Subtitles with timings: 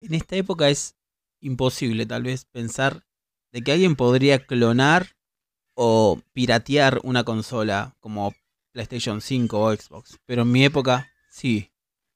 [0.00, 0.96] en esta época es
[1.40, 3.04] imposible tal vez pensar
[3.52, 5.16] de que alguien podría clonar
[5.74, 8.34] o piratear una consola como
[8.72, 10.18] PlayStation 5 o Xbox.
[10.26, 11.70] Pero en mi época, sí.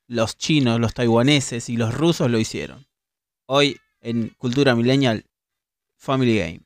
[0.09, 2.87] Los chinos, los taiwaneses y los rusos lo hicieron.
[3.47, 5.25] Hoy, en Cultura Millennial,
[5.97, 6.61] Family Game.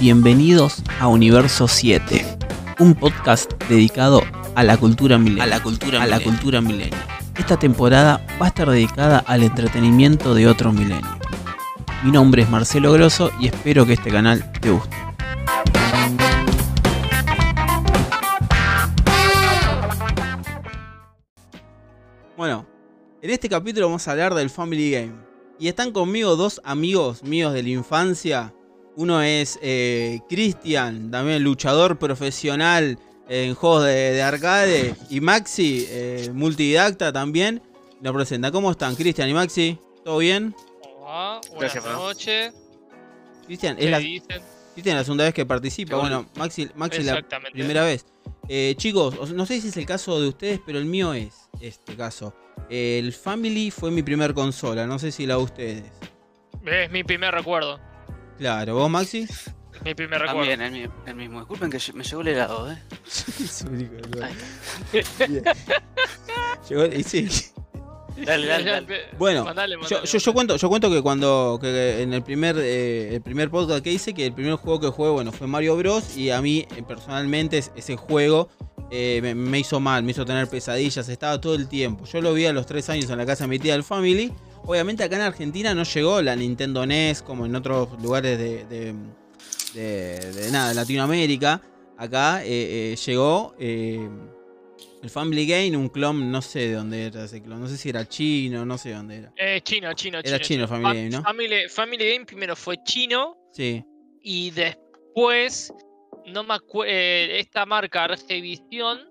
[0.00, 2.38] Bienvenidos a Universo 7,
[2.78, 4.22] un podcast dedicado
[4.58, 5.52] a la cultura millennial.
[5.52, 7.00] A la cultura, a la cultura millennial.
[7.38, 11.06] Esta temporada va a estar dedicada al entretenimiento de otro milenio.
[12.02, 14.96] Mi nombre es Marcelo Grosso y espero que este canal te guste.
[22.36, 22.66] Bueno,
[23.22, 25.12] en este capítulo vamos a hablar del Family Game.
[25.60, 28.52] Y están conmigo dos amigos míos de la infancia.
[28.96, 32.98] Uno es eh, Cristian, también luchador profesional
[33.28, 34.94] en juegos de, arcade.
[35.10, 37.62] Y Maxi, eh, multididacta también.
[38.00, 38.50] Nos presenta.
[38.50, 39.78] ¿Cómo están, Cristian y Maxi?
[40.04, 40.54] ¿Todo bien?
[41.00, 42.54] Hola, buenas noches.
[43.46, 45.96] Cristian, es la, Cristian la segunda vez que participa.
[45.96, 48.06] Bueno, Maxi, Maxi la primera vez.
[48.48, 51.96] Eh, chicos, no sé si es el caso de ustedes, pero el mío es este
[51.96, 52.34] caso.
[52.70, 55.84] El Family fue mi primer consola, no sé si la de ustedes.
[56.64, 57.80] Es mi primer recuerdo.
[58.38, 59.26] Claro, ¿vos, Maxi?
[59.84, 60.50] Mi primer recuerdo.
[60.50, 61.40] También, el, mismo.
[61.40, 62.78] Disculpen que me llegó el helado, ¿eh?
[66.68, 67.28] llegó, y sí.
[68.24, 68.86] Dale, dale,
[69.18, 69.46] Bueno,
[69.88, 73.82] yo, yo, cuento, yo cuento que cuando que en el primer eh, el primer podcast
[73.82, 76.16] que hice, que el primer juego que jugué, bueno, fue Mario Bros.
[76.16, 78.48] Y a mí, eh, personalmente, ese juego
[78.90, 82.04] eh, me, hizo mal, me hizo tener pesadillas, estaba todo el tiempo.
[82.06, 84.32] Yo lo vi a los 3 años en la casa de mi tía del Family.
[84.64, 88.94] Obviamente acá en Argentina no llegó la Nintendo NES como en otros lugares de de,
[90.50, 91.62] nada, Latinoamérica.
[91.96, 94.08] Acá eh, eh, llegó eh,
[95.02, 97.88] el Family Game, un clon, no sé de dónde era ese clon, no sé si
[97.88, 99.32] era chino, no sé dónde era.
[99.36, 101.22] Eh, chino, chino, Era chino, el Family Game, ¿no?
[101.22, 103.36] Family, Game primero fue chino.
[103.52, 103.84] Sí.
[104.22, 105.72] Y después,
[106.26, 109.07] no me acuerdo, esta marca Argevisión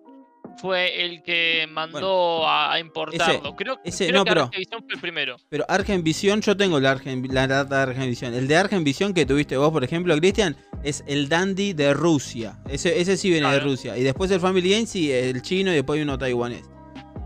[0.57, 3.55] fue el que mandó a, importarlo.
[3.55, 5.37] creo, ese, no, que pero, fue el primero.
[5.49, 8.33] Pero Argenvisión, yo tengo la, Argen, la data de Argenvisión.
[8.33, 12.59] El de Argenvisión que tuviste vos, por ejemplo, Cristian, es el Dandy de Rusia.
[12.69, 13.97] Ese, ese sí viene de Rusia.
[13.97, 16.63] Y después el Family Game, sí, el chino y después uno taiwanés.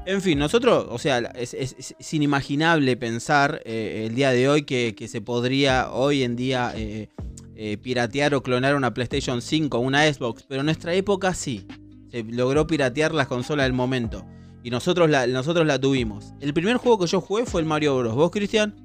[0.06, 4.96] En fin, nosotros, o sea, es, es, inimaginable pensar eh, el día de hoy que,
[4.96, 7.08] que, se podría hoy en día eh,
[7.56, 11.68] eh, piratear o clonar una PlayStation 5 o una Xbox, pero en nuestra época sí
[12.12, 14.26] se logró piratear las consolas del momento.
[14.64, 16.34] Y nosotros la, nosotros la tuvimos.
[16.40, 18.14] El primer juego que yo jugué fue el Mario Bros.
[18.14, 18.76] ¿Vos, Cristian?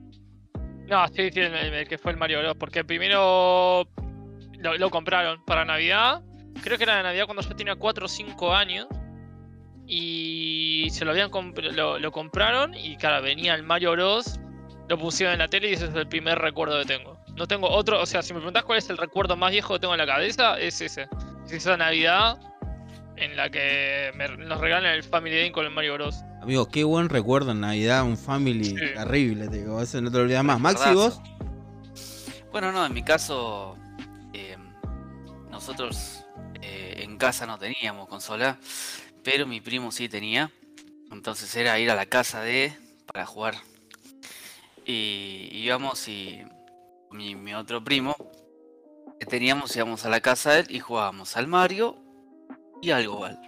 [0.88, 2.56] No, sí, sí, el, que fue el Mario Bros.
[2.59, 3.86] Porque primero
[4.60, 6.22] lo, compraron para Navidad.
[6.62, 8.86] Creo que era de Navidad cuando yo tenía 4 o 5 años.
[9.86, 12.75] Y se lo habían lo, lo, compraron.
[12.75, 14.41] Y claro, venía el Mario Bros.
[14.88, 17.19] Lo pusieron en la tele y ese es el primer recuerdo que tengo.
[17.36, 19.81] No tengo otro, o sea, si me preguntás cuál es el recuerdo más viejo que
[19.81, 21.06] tengo en la cabeza, es ese.
[21.44, 22.38] Es esa Navidad
[23.16, 26.22] en la que nos regalan el Family Game con el Mario Bros.
[26.43, 30.25] Amigo, qué buen recuerdo en Navidad, un Family terrible, te digo, eso no te lo
[30.25, 30.60] olvidas más.
[30.60, 31.21] Maxi, vos.
[32.53, 33.77] Bueno, no, en mi caso,
[34.32, 34.56] eh,
[35.50, 36.25] nosotros
[36.62, 38.59] eh, en casa no teníamos consola,
[39.22, 40.50] pero mi primo sí tenía.
[41.10, 42.72] Entonces era ir a la casa de
[43.06, 43.54] para jugar.
[44.84, 46.43] Y íbamos y
[47.10, 48.15] mi, mi otro primo
[49.19, 52.05] que teníamos íbamos a la casa de él y jugábamos al Mario
[52.82, 53.38] y al Goal.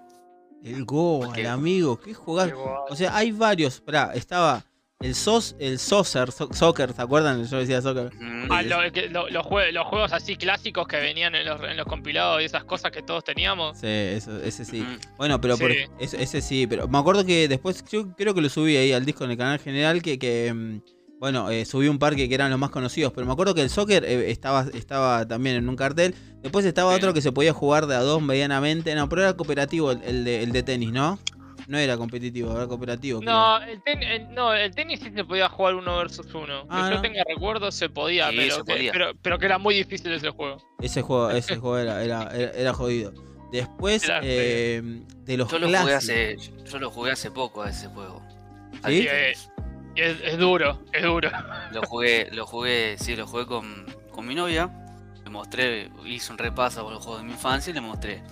[0.64, 2.54] El Goal, amigo, qué jugar.
[2.88, 3.74] O sea, hay varios.
[3.74, 4.64] Esperá, estaba
[5.00, 7.44] el SOS, el Soccer, Soccer, ¿se acuerdan?
[7.44, 8.10] Yo decía Soccer.
[8.50, 13.22] Ah, los, juegos, así clásicos que venían en los, compilados y esas cosas que todos
[13.22, 13.78] teníamos.
[13.78, 14.84] Sí, ese sí.
[15.16, 15.56] Bueno, pero
[16.00, 19.22] ese, sí, pero me acuerdo que después, yo creo que lo subí ahí al disco
[19.24, 20.80] en el canal general, que, que mm,
[21.18, 23.70] bueno, eh, subí un par que, eran los más conocidos, pero me acuerdo que el
[23.70, 26.14] soccer eh, estaba, estaba también en un cartel.
[26.42, 28.94] Después estaba otro que se podía jugar de a dos medianamente.
[28.94, 31.18] No, pero era cooperativo el, de, el de tenis, ¿no?
[31.66, 33.20] No era competitivo, era cooperativo.
[33.20, 33.82] No el,
[34.32, 36.62] no, el tenis sí se podía jugar uno versus uno.
[36.62, 40.30] que ah, yo tenga recuerdo se podía, pero, Que, pero, que era muy difícil ese
[40.30, 40.56] juego.
[40.80, 43.12] Ese juego, ese juego era, era, era, jodido.
[43.52, 47.88] Después eh, de los yo lo, jugué hace, yo lo jugué hace poco a ese
[47.88, 48.22] juego.
[48.86, 49.06] ¿Sí?
[49.98, 51.30] Es, duro, es duro.
[51.72, 54.70] Lo jugué, lo jugué, sí, lo jugué con, con mi novia.
[55.24, 58.22] Le mostré, hice un repaso por los juegos de mi infancia y le mostré.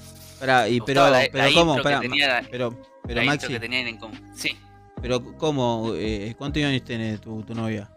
[0.68, 1.76] Y pero, pero ¿cómo?
[1.82, 3.48] Pero, pero Maxi.
[3.48, 3.98] Que tenían en
[4.34, 4.56] Sí.
[5.02, 5.92] Pero ¿cómo?
[5.94, 7.90] Eh, ¿Cuántos años tiene tu, tu novia?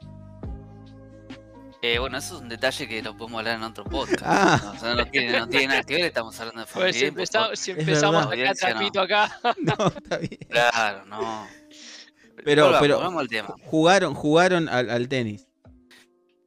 [1.81, 4.21] Eh, bueno, eso es un detalle que lo podemos hablar en otro podcast.
[4.25, 4.59] Ah.
[4.63, 6.91] No, o sea, no, tiene, no, tiene, nada que ver, estamos hablando de familia.
[6.91, 9.39] Pues si, empezamos, si empezamos a sacar trapito acá.
[9.61, 10.39] No, está bien.
[10.49, 11.47] Claro, no.
[12.43, 13.55] Pero, pero al tema.
[13.65, 15.47] jugaron, jugaron al, al tenis.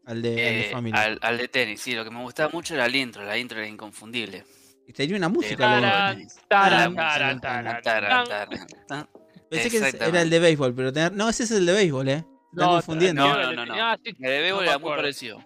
[0.04, 1.94] Al de, eh, al, de al, al, de tenis, sí.
[1.94, 3.24] Lo que me gustaba mucho era el intro.
[3.24, 4.44] La intro era inconfundible.
[4.86, 6.16] Y tenía una música.
[9.48, 11.12] Pensé que era el de béisbol, pero tener...
[11.12, 12.12] no, ese es el de béisbol, ¿eh?
[12.12, 13.26] Están no, confundiendo.
[13.26, 13.66] No, no, no.
[13.66, 13.94] no.
[13.94, 15.38] El de béisbol era muy parecido.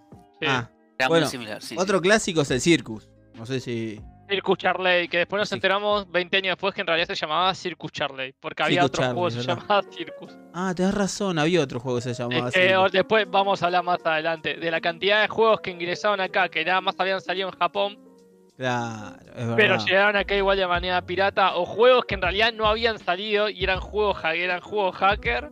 [0.46, 1.62] Ah, era muy similar.
[1.62, 3.08] Sí, otro clásico es el Circus.
[3.34, 4.00] No sé si.
[4.28, 7.93] Circus Charley, que después nos enteramos 20 años después que en realidad se llamaba Circus
[7.93, 10.37] Charley, porque había otro juego que se llamaba Circus.
[10.52, 12.93] Ah, tenés razón, había otro juego que se llamaba Circus.
[12.93, 16.64] Después vamos a hablar más adelante de la cantidad de juegos que ingresaron acá, que
[16.64, 17.99] nada más habían salido en Japón.
[18.56, 19.56] Claro, es verdad.
[19.56, 23.50] Pero llegaron acá igual de manera pirata, o juegos que en realidad no habían salido
[23.50, 25.50] y eran juegos, eran juegos hacker,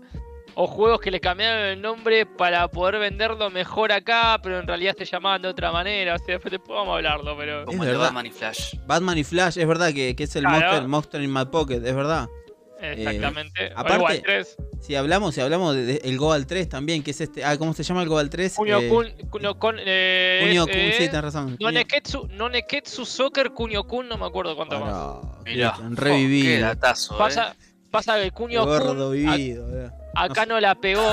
[0.54, 4.94] o juegos que le cambiaron el nombre para poder venderlo mejor acá, pero en realidad
[4.96, 6.14] se llamaban de otra manera.
[6.14, 7.64] O sea, después podemos hablarlo, pero.
[7.64, 8.74] Como el Batman y Flash.
[8.86, 11.94] Batman y Flash, es verdad que, que es el Monster, Monster in My Pocket, es
[11.94, 12.28] verdad.
[12.92, 13.66] Exactamente.
[13.66, 14.56] Eh, aparte, 3.
[14.80, 17.44] si hablamos, si hablamos del de, Goal 3 también, que es este.
[17.44, 18.54] Ah, ¿cómo se llama el Goal 3?
[18.54, 19.06] Kunio eh, Kun.
[19.30, 21.56] Kunio Kun, eh, Kunio Kun, sí, tenés razón.
[21.60, 25.44] No Neketsu, no Neketsu Soccer Kunio Kun, no me acuerdo cuánto más.
[25.44, 26.46] Mirá, revivido.
[26.46, 27.72] qué datazo, pasa, eh.
[27.90, 29.12] pasa que Kunio Kun.
[29.12, 29.66] Vivido,
[30.14, 31.08] Acá no la pegó.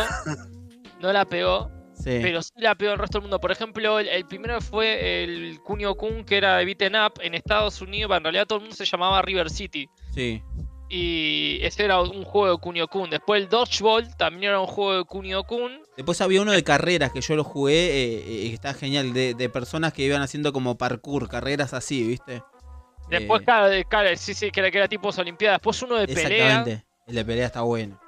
[0.99, 1.71] No la pegó.
[2.03, 3.39] Pero sí la pegó el resto del mundo.
[3.39, 7.81] Por ejemplo, el, primero fue el Kunio Kun, que era de Beaten Up en Estados
[7.81, 8.15] Unidos.
[8.15, 9.87] En realidad todo el mundo se llamaba River City.
[10.13, 10.41] Sí.
[10.89, 13.09] Y ese era un juego de Kunio Kun.
[13.09, 15.81] Después el Dodgeball también era un juego de Kunio Kun.
[15.95, 19.13] Después había uno de carreras que yo lo jugué eh, eh, y está genial.
[19.13, 22.43] De, personas que iban haciendo como parkour, carreras así, ¿viste?
[23.09, 25.59] Después, eh, claro, sí, sí, que era, que era tipo Olimpiadas.
[25.59, 26.47] Después uno de pelea.
[26.47, 26.85] Exactamente.
[27.07, 27.99] El de pelea está bueno.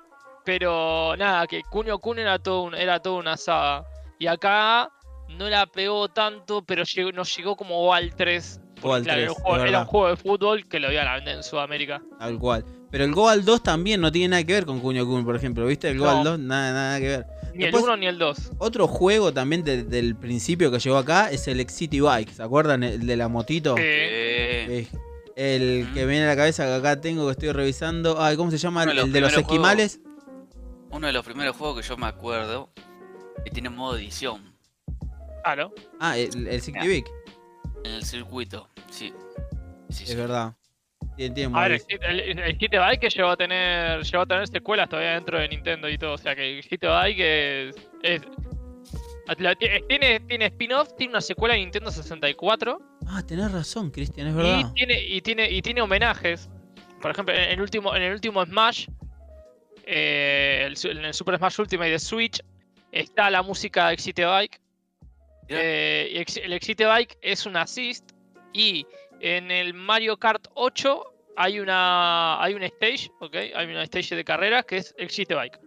[0.45, 3.85] Pero nada, que Kunio Kun era todo, un, era toda una saga.
[4.19, 4.89] Y acá
[5.37, 8.59] no la pegó tanto, pero llegó, nos llegó como al 3.
[9.05, 12.01] era, un juego, de fútbol que lo iban a vender en Sudamérica.
[12.19, 12.65] Tal cual.
[12.91, 15.65] Pero el Goal 2 también no tiene nada que ver con Kunio Kun, por ejemplo.
[15.65, 15.89] ¿Viste?
[15.89, 17.25] El Goal 2, nada, nada que ver.
[17.55, 18.51] Ni el 1 ni el 2.
[18.59, 22.31] Otro juego también del principio que llegó acá es el City Bike.
[22.31, 22.83] ¿Se acuerdan?
[22.83, 23.75] El de la motito.
[23.77, 24.87] Sí.
[25.35, 28.21] el que viene a la cabeza que acá tengo que estoy revisando.
[28.21, 28.83] Ay, ¿cómo se llama?
[28.83, 29.99] el de los esquimales
[30.93, 32.69] uno de los primeros juegos que yo me acuerdo
[33.43, 34.53] que tiene modo edición.
[35.43, 35.73] Claro.
[35.99, 36.61] Ah, el, el
[37.83, 39.13] En el circuito, sí.
[39.89, 40.55] es verdad.
[41.17, 44.89] Tiene, a ver, el, el, Hit Bike que llegó a tener llegó a tener secuelas
[44.89, 46.13] todavía dentro de Nintendo y todo.
[46.13, 48.21] O sea que el Hit Bike es, es
[49.87, 52.79] tiene, tiene spin-off, tiene una secuela de Nintendo 64.
[53.07, 54.59] Ah, tenés razón, Cristian, es verdad.
[54.59, 56.49] Y tiene, y tiene, y tiene homenajes.
[57.01, 58.87] Por ejemplo, en el último, en el último Smash
[59.85, 62.41] eh, en el Super Smash Ultimate de Switch
[62.91, 64.59] está la música de Excite Bike.
[65.47, 68.11] Eh, el Excite Bike es un assist
[68.53, 68.85] y
[69.19, 71.03] en el Mario Kart 8
[71.35, 73.35] hay una hay un stage, ¿ok?
[73.55, 75.59] Hay una stage de carreras que es Excite Bike.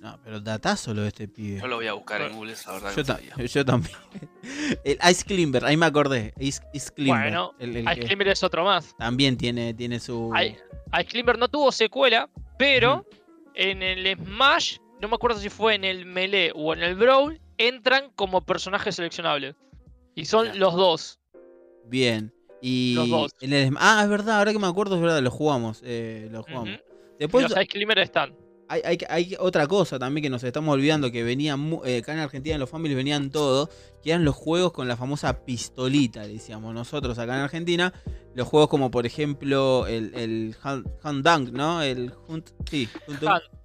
[0.00, 1.60] No, pero datazo lo de este pibe.
[1.60, 3.20] Yo lo voy a buscar en Google, esa verdad.
[3.36, 3.94] Yo, yo, también.
[4.84, 6.32] El Ice Climber, ahí me acordé.
[6.38, 6.62] Ice,
[6.94, 7.30] Climber.
[7.30, 8.96] Bueno, Ice Climber es otro más.
[8.96, 10.32] También tiene, tiene su.
[10.40, 13.04] Ice Climber no tuvo secuela, pero
[13.60, 17.38] en el Smash, no me acuerdo si fue en el Melee o en el Brawl,
[17.58, 19.54] entran como personajes seleccionables.
[20.14, 21.20] Y son los dos.
[21.84, 22.32] Bien.
[22.62, 23.32] Y los dos.
[23.78, 25.82] ah, es verdad, ahora que me acuerdo, es verdad, lo jugamos.
[25.84, 26.80] Eh, lo jugamos.
[27.18, 28.34] Después, los Ice están.
[28.70, 32.60] Hay, otra cosa también que nos estamos olvidando, que venían, eh, acá en Argentina en
[32.60, 33.68] los families venían todos,
[34.00, 37.92] que eran los juegos con la famosa pistolita, decíamos nosotros acá en Argentina.
[38.32, 41.82] Los juegos como por ejemplo el, el Hunt Dunk, ¿no?
[41.82, 42.88] El Hunt, sí,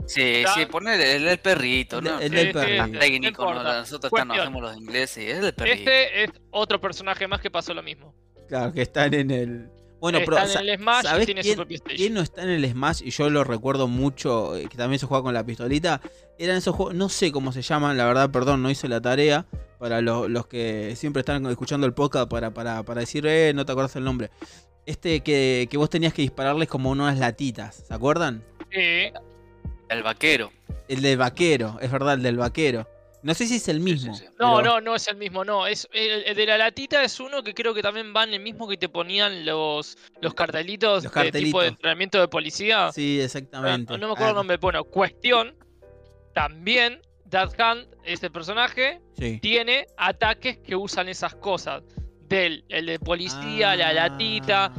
[0.07, 2.19] Sí, sí, poner el, perrito, ¿no?
[2.19, 2.99] El, del perrito.
[2.99, 5.77] técnico, nosotros no hacemos los ingleses, es el perrito.
[5.77, 8.15] Este es otro personaje más que pasó lo mismo.
[8.47, 9.69] Claro, que están en el...
[10.05, 13.01] Bueno, pero en el Smash ¿sabes tiene quién, quién, no está en el Smash?
[13.03, 15.99] Y yo lo recuerdo mucho, eh, que también se juega con la pistolita.
[16.37, 19.47] Eran esos juegos, no sé cómo se llaman, la verdad, perdón, no hice la tarea.
[19.79, 23.71] Para los, que siempre están escuchando el podcast para, para, para decir, eh, no te
[23.71, 24.29] acuerdas el nombre.
[24.85, 28.43] Este que, que vos tenías que dispararles como unas latitas, ¿se acuerdan?
[28.71, 29.11] Sí.
[29.89, 30.51] El vaquero.
[30.87, 32.87] El del vaquero, es verdad, el del vaquero.
[33.25, 34.15] No sé si es el mismo.
[34.37, 35.65] No, no, no es el mismo, no.
[35.65, 38.77] Es, el, de la latita es uno que creo que también van el mismo que
[38.77, 42.91] te ponían los, los cartelitos, de tipo de entrenamiento de policía.
[42.93, 43.97] Sí, exactamente.
[43.97, 44.39] No, me acuerdo el ah.
[44.41, 44.57] nombre.
[44.57, 45.55] Bueno, cuestión.
[46.35, 49.01] También Dead Hand, este personaje,
[49.41, 51.81] tiene ataques que usan esas cosas.
[52.29, 54.73] Del el de policía, la latita, ah.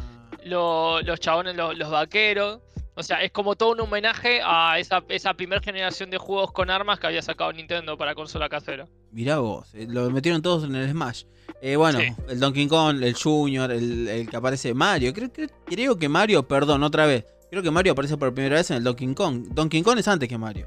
[0.44, 2.60] los chabones, los, vaqueros.
[2.98, 6.70] O sea, es como todo un homenaje a esa, esa primera generación de juegos con
[6.70, 8.86] armas que había sacado Nintendo para consola casera.
[9.12, 11.24] Mirá vos, eh, lo metieron todos en el Smash.
[11.60, 15.12] Eh, bueno, el Donkey Kong, el Junior, el, que aparece Mario.
[15.12, 15.30] Creo,
[15.66, 17.26] creo, que Mario, perdón, otra vez.
[17.50, 19.48] Creo que Mario aparece por primera vez en el Donkey Kong.
[19.50, 20.66] Donkey Kong es antes que Mario.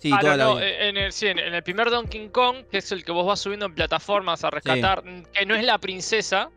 [0.00, 3.10] Sí, ah, no, En, el, sí, en, el, primer Donkey Kong, que es el que
[3.10, 6.50] vos vas subiendo en plataformas a rescatar, que no es la princesa,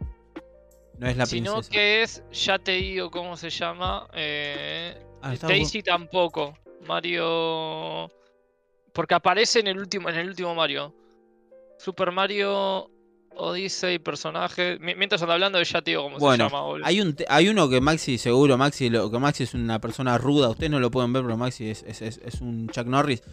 [1.00, 1.62] no es la princesa.
[1.62, 4.08] Sino que es, ya te digo cómo se llama.
[4.13, 6.58] Eh, ah, Daisy tampoco.
[6.86, 8.12] Mario.
[8.94, 10.94] Porque aparece en el último, en el último Mario.
[11.77, 12.91] Super Mario
[13.38, 14.77] Odyssey, personaje.
[14.79, 16.63] Mientras anda hablando, ya te digo cómo se llama.
[16.84, 20.50] Hay, un hay uno que Maxi, seguro, Maxi, lo, que Maxi es una persona ruda.
[20.50, 23.24] Ustedes no lo pueden ver, pero Maxi es, es, un Chuck Norris.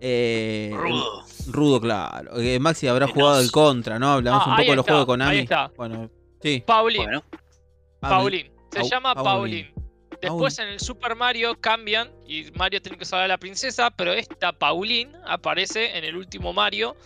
[0.00, 1.24] Eh, rudo.
[1.48, 2.30] Rudo, claro.
[2.60, 4.12] Maxi habrá jugado el contra, ¿no?
[4.12, 5.36] Hablamos ah, un poco de los juegos de Konami.
[5.36, 5.72] Ahí está.
[5.76, 6.08] Bueno,
[6.42, 6.62] Sí.
[6.66, 7.22] Pauline.
[8.00, 8.50] Pauline.
[8.72, 9.72] Se llama Pauline.
[10.20, 14.12] Después en el Super Mario cambian y Mario tiene que salvar a la princesa, pero
[14.12, 16.96] esta Pauline aparece en el último Mario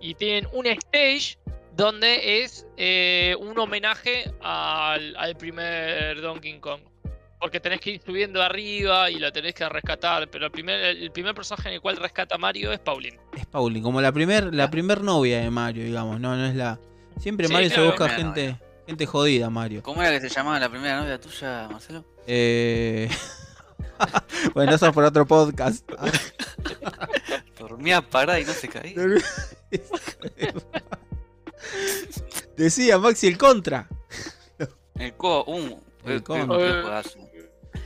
[0.00, 1.38] y tienen un stage
[1.76, 6.80] donde es eh, un homenaje al, primer Donkey Kong.
[7.40, 10.28] Porque tenés que ir subiendo arriba y la tenés que rescatar.
[10.30, 13.18] Pero el primer, el primer personaje en el cual rescata Mario es Pauline.
[13.36, 16.20] Es Pauline, como la primer, la primer novia de Mario, digamos.
[16.20, 16.78] No, no es la.
[17.18, 19.82] Siempre Mario se busca gente, gente jodida, Mario.
[19.82, 22.04] ¿Cómo era que se llamaba la primera novia tuya, Marcelo?
[22.26, 23.08] Eh...
[24.54, 25.88] bueno, eso es por otro podcast.
[27.58, 28.94] Dormía parada y no se caía.
[32.56, 33.88] Decía Maxi el contra.
[34.96, 37.02] El co, uh, el, contra.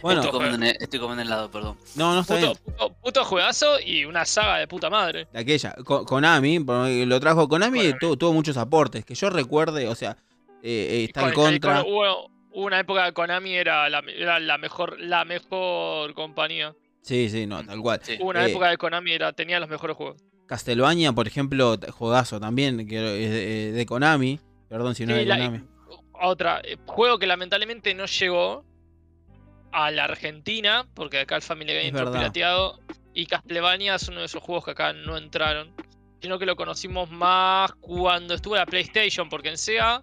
[0.03, 1.77] Bueno, estoy comiendo, en, estoy comiendo helado, perdón.
[1.97, 2.95] No, no está puto, bien.
[3.03, 5.27] Puto, juegazo y una saga de puta madre.
[5.33, 5.75] De aquella.
[5.85, 6.59] Konami,
[7.05, 9.05] lo trajo Konami, tuvo, muchos aportes.
[9.05, 10.17] Que yo recuerde, o sea,
[10.63, 11.83] eh, eh está en contra.
[11.83, 16.75] hubo, una época que Konami era la, era la, mejor la mejor compañía.
[17.03, 18.01] Sí, sí, no, tal cual.
[18.21, 20.23] Hubo una eh, época que Konami era, tenía los mejores juegos.
[20.47, 24.41] Castlevania, por ejemplo, juegazo también, que es de, Konami.
[24.69, 25.61] Perdón si no es de Konami.
[26.21, 28.65] Otra, juego que lamentablemente no llegó,
[29.73, 32.81] a la Argentina, porque acá el Family Game fue pirateado,
[33.15, 35.73] y Castlevania es uno de esos juegos que acá no entraron,
[36.21, 40.03] sino que lo conocimos más cuando estuvo la PlayStation, porque en SEA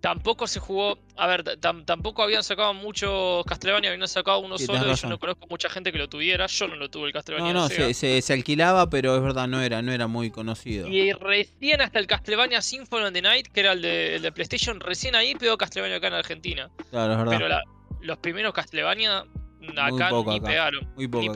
[0.00, 4.94] tampoco se jugó, a ver, tampoco habían sacado mucho Castlevania, habían sacado uno solo, y
[4.94, 7.52] yo no conozco mucha gente que lo tuviera, yo no lo tuve el Castlevania.
[7.52, 10.88] No, no, se, se, alquilaba, pero es verdad, no era, no era muy conocido.
[10.88, 14.32] Y recién hasta el Castlevania Symphony of the Night, que era el de, el de
[14.32, 16.70] PlayStation, recién ahí pegó Castlevania acá en Argentina.
[16.90, 17.32] Claro, es verdad.
[17.36, 17.64] Pero la,
[18.02, 19.24] los primeros Castlevania
[19.76, 20.88] acá ni pegaron.
[20.96, 21.32] Muy poco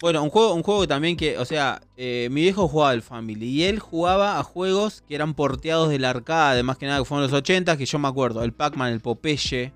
[0.00, 3.46] Bueno, un juego, un juego también que, o sea, eh, mi viejo jugaba al Family
[3.46, 7.24] y él jugaba a juegos que eran porteados del arcade, más que nada que fueron
[7.24, 9.72] los 80, que yo me acuerdo, el Pac-Man, el Popeye,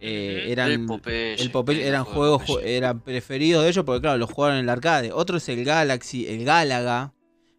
[0.00, 4.64] eh, eran, el Popeye, eran juegos, eran preferidos de ellos porque claro, los jugaron en
[4.64, 5.10] el arcade.
[5.12, 7.12] Otro es el Galaxy, el Galaga.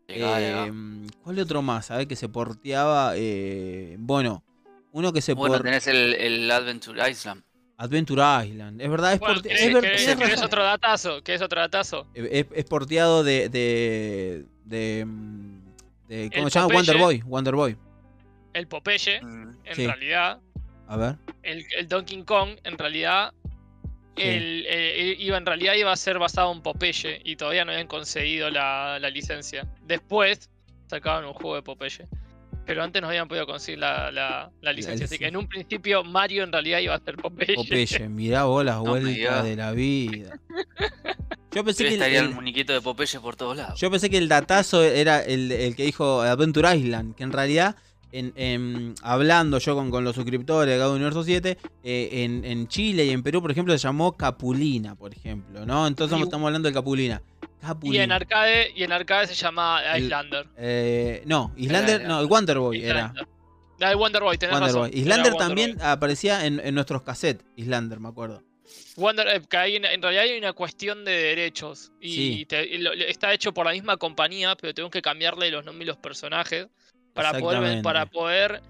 [0.08, 0.72] Eh,
[1.22, 1.92] ¿Cuál otro más?
[1.92, 3.14] A ver que se porteaba.
[3.98, 4.44] bueno,
[4.92, 7.44] uno que se Bueno, tenés el, el Adventure Island.
[7.78, 8.82] Adventure Island.
[8.82, 9.22] Es verdad, es,
[10.32, 11.22] es, otro datazo.
[11.24, 12.08] ¿Qué es otro datazo?
[12.16, 13.50] Es, porteado de.
[13.50, 15.06] de, de,
[16.08, 16.74] de ¿Cómo se llama?
[16.74, 17.22] Wonder Boy.
[17.22, 17.78] Wonder Boy.
[18.54, 19.58] El Popeye, mm.
[19.66, 20.40] en realidad.
[20.88, 21.16] A ver.
[21.44, 23.34] El, Donkey Kong, en realidad.
[24.16, 24.66] El,
[25.20, 28.98] iba, en realidad iba a ser basado en Popeye y todavía no habían conseguido la,
[29.00, 29.68] la licencia.
[29.84, 30.50] Después
[30.88, 32.08] sacaban un juego de Popeye
[32.68, 35.06] pero antes no habían podido conseguir la, la, licencia.
[35.06, 37.56] Así que en un principio Mario en realidad iba a ser Popeye.
[37.56, 40.38] Popeye, mirá vos las vueltas de la vida.
[41.54, 43.80] Yo pensé que estaría el, muñequito de Popeye por todos lados.
[43.80, 47.78] Yo pensé que el datazo era el, que dijo Adventure Island, que en realidad
[48.12, 53.06] en, hablando yo con, con, los suscriptores de cada Universo 7, eh, en, en, Chile
[53.06, 55.88] y en Perú, por ejemplo, se llamó Capulina, por ejemplo, ¿no?
[55.88, 57.22] Entonces estamos hablando de Capulina.
[57.84, 60.48] Y en arcade, y en arcade se llama Islander.
[60.58, 63.14] Eh, no, Islander, no, el Wonder Boy era.
[63.80, 64.92] el Wonder Boy, tenés razón.
[64.94, 68.44] Islander también aparecía en, en, nuestros cassettes, Islander, me acuerdo.
[68.96, 71.92] Wonder, eh, que en realidad hay una cuestión de derechos.
[72.02, 72.48] Y
[73.08, 76.68] está hecho por la misma compañía, pero tengo que cambiarle los nombres y los personajes
[77.14, 78.62] para poder, para poder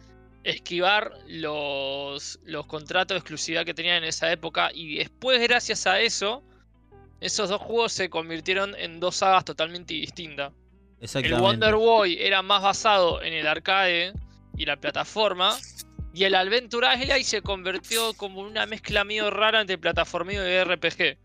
[0.43, 4.69] esquivar los, los contratos de exclusividad que tenían en esa época.
[4.73, 6.43] Y después, gracias a eso,
[7.19, 10.53] esos dos juegos se convirtieron en dos sagas totalmente distintas.
[10.99, 14.13] El Wonder Boy era más basado en el arcade
[14.57, 15.55] y la plataforma.
[16.13, 21.17] Y el Adventure Island se convirtió como una mezcla medio rara entre plataforma y RPG.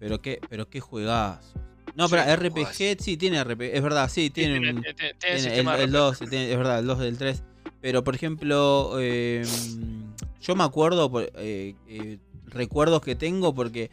[0.00, 1.60] Pero qué, pero qué juegazo.
[1.94, 4.74] No, pero RPG sí tiene RPG, es verdad, sí, tiene, el,
[5.92, 7.42] 2, es verdad, el 2 del 3.
[7.80, 9.46] Pero por ejemplo, em,
[10.40, 13.90] yo me acuerdo, eh, eh, recuerdos que tengo porque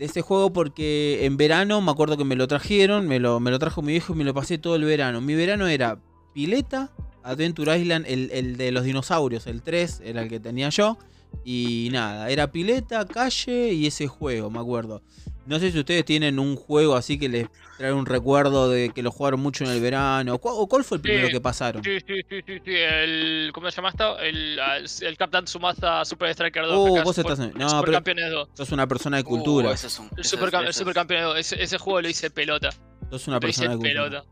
[0.00, 3.50] de ese juego porque en verano me acuerdo que me lo trajeron, me lo, me
[3.50, 5.20] lo trajo mi viejo y me lo pasé todo el verano.
[5.20, 5.98] Mi verano era
[6.32, 6.90] pileta,
[7.22, 10.96] Adventure Island, el, el de los dinosaurios, el 3, era el que tenía yo.
[11.44, 15.02] Y nada, era pileta, calle y ese juego, me acuerdo.
[15.46, 19.02] No sé si ustedes tienen un juego así que les trae un recuerdo de que
[19.02, 20.38] lo jugaron mucho en el verano.
[20.40, 21.82] ¿O cuál fue el primero que pasaron?
[21.82, 22.72] Sí, sí, sí, sí, sí.
[22.72, 24.18] El, ¿Cómo se llama esto?
[24.20, 24.60] El,
[25.00, 26.90] el Captain Sumasa Super Striker 2.
[26.90, 27.52] Uh, vos estás en...
[27.54, 28.48] No, pero 2.
[28.54, 29.70] Sos una persona de cultura.
[29.70, 31.38] Uh, ese es un, el, super, el Super Campeones 2.
[31.38, 32.70] Ese, ese, juego lo hice pelota.
[33.10, 34.04] Sos una persona de cultura.
[34.04, 34.24] Pelota.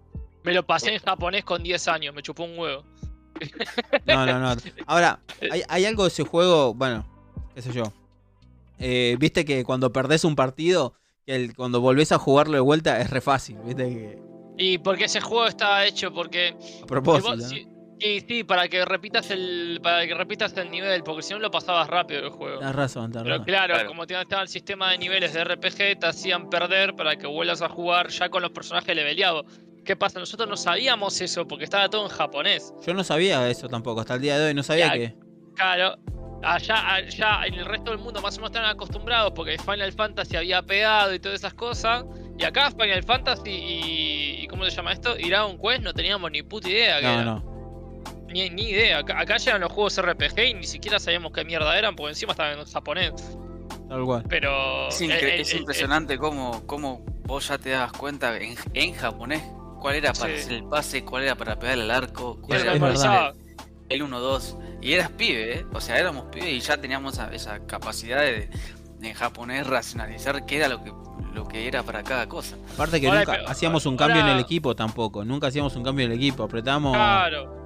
[0.45, 2.15] Me lo pasé en japonés con 10 años.
[2.15, 2.85] Me chupó un huevo.
[4.07, 4.61] No, no, no.
[4.87, 7.07] Ahora, hay, hay algo de ese juego, bueno,
[7.55, 7.93] qué sé yo.
[8.79, 10.95] Eh, Viste que cuando perdés un partido,
[11.27, 13.89] que el, cuando volvés a jugarlo de vuelta es re fácil, ¿viste?
[13.89, 14.29] Que...
[14.59, 16.57] Y porque ese juego está hecho porque.
[16.83, 17.39] A propósito.
[18.01, 19.79] sí, sí, para que repitas el.
[19.83, 22.59] Para que repitas el nivel, porque si no lo pasabas rápido el juego.
[22.59, 23.45] Tienes razón, tenés razón.
[23.45, 27.29] Claro, claro, como estaba el sistema de niveles de RPG, te hacían perder para que
[27.29, 29.47] vuelvas a jugar ya con los personajes leveleados.
[29.89, 30.21] ¿Qué pasa?
[30.21, 32.75] Nosotros no sabíamos eso porque estaba todo en japonés.
[32.87, 35.15] Yo no sabía eso tampoco, hasta el día de hoy no sabía que.
[35.55, 35.97] Claro,
[36.43, 40.37] allá, allá en el resto del mundo más o menos están acostumbrados porque Final Fantasy
[40.37, 42.05] había pegado y todas esas cosas.
[42.37, 45.19] Y acá Final Fantasy y, ¿cómo se llama esto?
[45.19, 47.01] Y Dragon Quest no teníamos ni puta idea.
[47.01, 48.03] No, no.
[48.29, 48.99] Ni, ni idea.
[48.99, 52.59] Acá, llegan los juegos RPG y ni siquiera sabíamos qué mierda eran porque encima estaban
[52.59, 53.39] en japonés.
[53.89, 54.23] Tal cual.
[54.29, 54.89] Pero.
[54.89, 59.43] Es, es impresionante cómo, cómo vos ya te das cuenta en, en japonés
[59.81, 63.35] cuál era para hacer el pase, cuál era para pegar el arco, cuál era para
[63.89, 64.57] el 1-2.
[64.81, 65.67] Y eras pibe, ¿eh?
[65.73, 68.51] O sea, éramos pibe y ya teníamos esa, capacidad de,
[69.03, 70.93] en japonés racionalizar qué era lo que
[71.33, 72.57] lo que era para cada cosa.
[72.75, 76.13] Aparte que nunca hacíamos un cambio en el equipo tampoco, nunca hacíamos un cambio en
[76.13, 76.95] el equipo, apretamos.
[76.95, 77.59] Claro.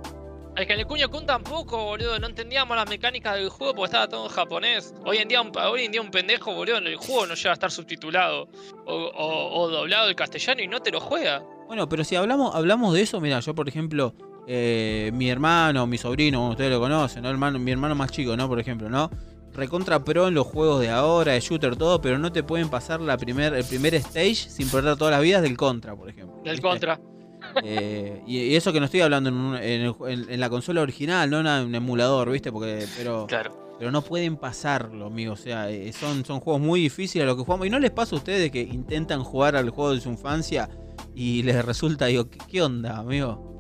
[0.57, 3.87] Es que en el Cuño Kun tampoco, boludo, no entendíamos las mecánicas del juego porque
[3.87, 4.95] estaba todo en japonés.
[5.07, 7.50] Hoy en día un, hoy en día un pendejo, boludo, en el juego no llega
[7.50, 8.49] a estar subtitulado
[8.85, 11.42] o, doblado el castellano y no te lo juega.
[11.72, 14.14] Bueno, pero si hablamos, hablamos de eso, mira, yo por ejemplo,
[14.46, 17.30] eh, mi hermano, mi sobrino, ustedes lo conocen, ¿no?
[17.30, 18.46] Hermano, mi hermano más chico, ¿no?
[18.46, 19.10] Por ejemplo, ¿no?
[19.54, 23.00] Recontra pro en los juegos de ahora, de shooter, todo, pero no te pueden pasar
[23.00, 26.42] la primer, el primer stage sin perder todas las vidas del contra, por ejemplo.
[26.44, 27.00] Del contra.
[27.64, 32.30] Eh, y, eso que no estoy hablando en, la consola original, no en un emulador,
[32.30, 32.52] ¿viste?
[32.52, 33.26] Porque, pero,
[33.78, 35.32] pero no pueden pasarlo, amigo.
[35.32, 37.66] O sea, eh, son, son juegos muy difíciles a lo que jugamos.
[37.66, 40.68] ¿Y no les pasa a ustedes que intentan jugar al juego de su infancia
[41.14, 43.53] y les resulta, digo, qué onda, amigo?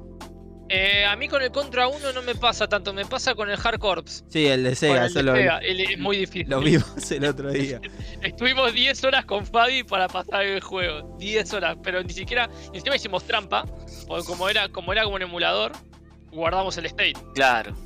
[0.74, 3.58] Eh, a mí con el Contra 1 no me pasa tanto, me pasa con el
[3.62, 4.24] Hard Corps.
[4.30, 5.58] Sí, el de Sega, el de Sega.
[5.58, 6.48] es muy difícil.
[6.48, 7.78] Lo vimos el otro día.
[8.22, 11.14] Estuvimos 10 horas con Fabi para pasar el juego.
[11.18, 13.66] 10 horas, pero ni siquiera, ni siquiera hicimos trampa,
[14.08, 15.72] porque como era como, era como un emulador,
[16.30, 17.16] guardamos el state.
[17.34, 17.76] Claro.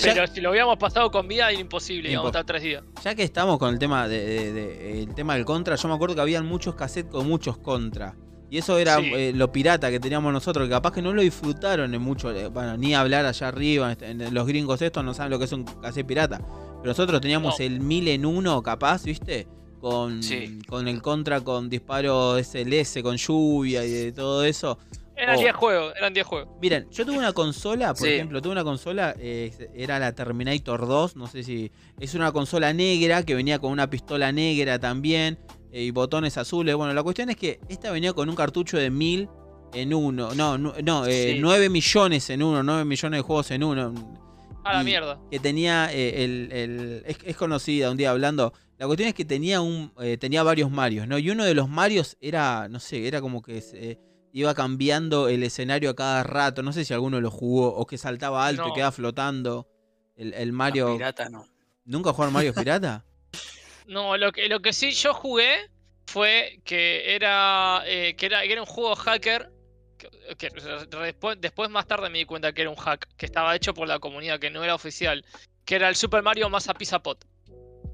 [0.00, 2.84] pero si lo habíamos pasado con vida era imposible, íbamos a estar 3 días.
[3.02, 6.20] Ya que estamos con el tema de, el tema del Contra, yo me acuerdo que
[6.20, 8.14] habían muchos cassettes con muchos Contra.
[8.50, 11.94] Y eso era eh, lo pirata que teníamos nosotros, que capaz que no lo disfrutaron
[11.94, 15.30] en mucho, eh, bueno, ni hablar allá arriba, este, en, los gringos estos no saben
[15.30, 16.38] lo que es un cassette pirata.
[16.38, 19.46] Pero nosotros teníamos el 1000 en uno capaz, ¿viste?
[19.80, 20.20] Con,
[20.68, 24.78] con el contra, con disparo SLS, con lluvia y de todo eso.
[25.20, 26.48] Eran 10 juegos, eran 10 juegos.
[26.62, 31.16] Miren, yo tuve una consola, por ejemplo, tuve una consola, eh, era la Terminator 2,
[31.16, 31.70] no sé si...
[31.98, 35.38] Es una consola negra que venía con una pistola negra también.
[35.72, 36.74] Eh, y botones azules.
[36.74, 39.28] Bueno, la cuestión es que esta venía con un cartucho de 1000
[39.74, 40.34] en uno.
[40.34, 43.94] No, no, no 9 eh, millones en uno, 9 millones de juegos en uno.
[44.64, 45.20] A la mierda.
[45.30, 47.04] Que tenía eh, el.
[47.06, 48.52] es, conocida un día hablando.
[48.78, 51.18] La cuestión es que tenía un tenía varios Marios, ¿no?
[51.18, 53.98] Y uno de los Marios era, no sé, era como que
[54.32, 56.62] iba cambiando el escenario a cada rato.
[56.62, 59.68] No sé si alguno lo jugó o que saltaba alto y quedaba flotando.
[60.16, 60.92] El, Mario.
[60.92, 61.46] pirata no.
[61.84, 63.04] ¿Nunca jugaron Mario Pirata?
[63.90, 65.68] No, lo que, lo que sí yo jugué
[66.06, 69.50] fue que era, eh, que era, era un juego hacker.
[70.38, 70.48] Que,
[71.04, 73.88] después, después, más tarde me di cuenta que era un hack, que estaba hecho por
[73.88, 75.24] la comunidad, que no era oficial.
[75.64, 77.24] Que era el Super Mario más a Pizza Pot.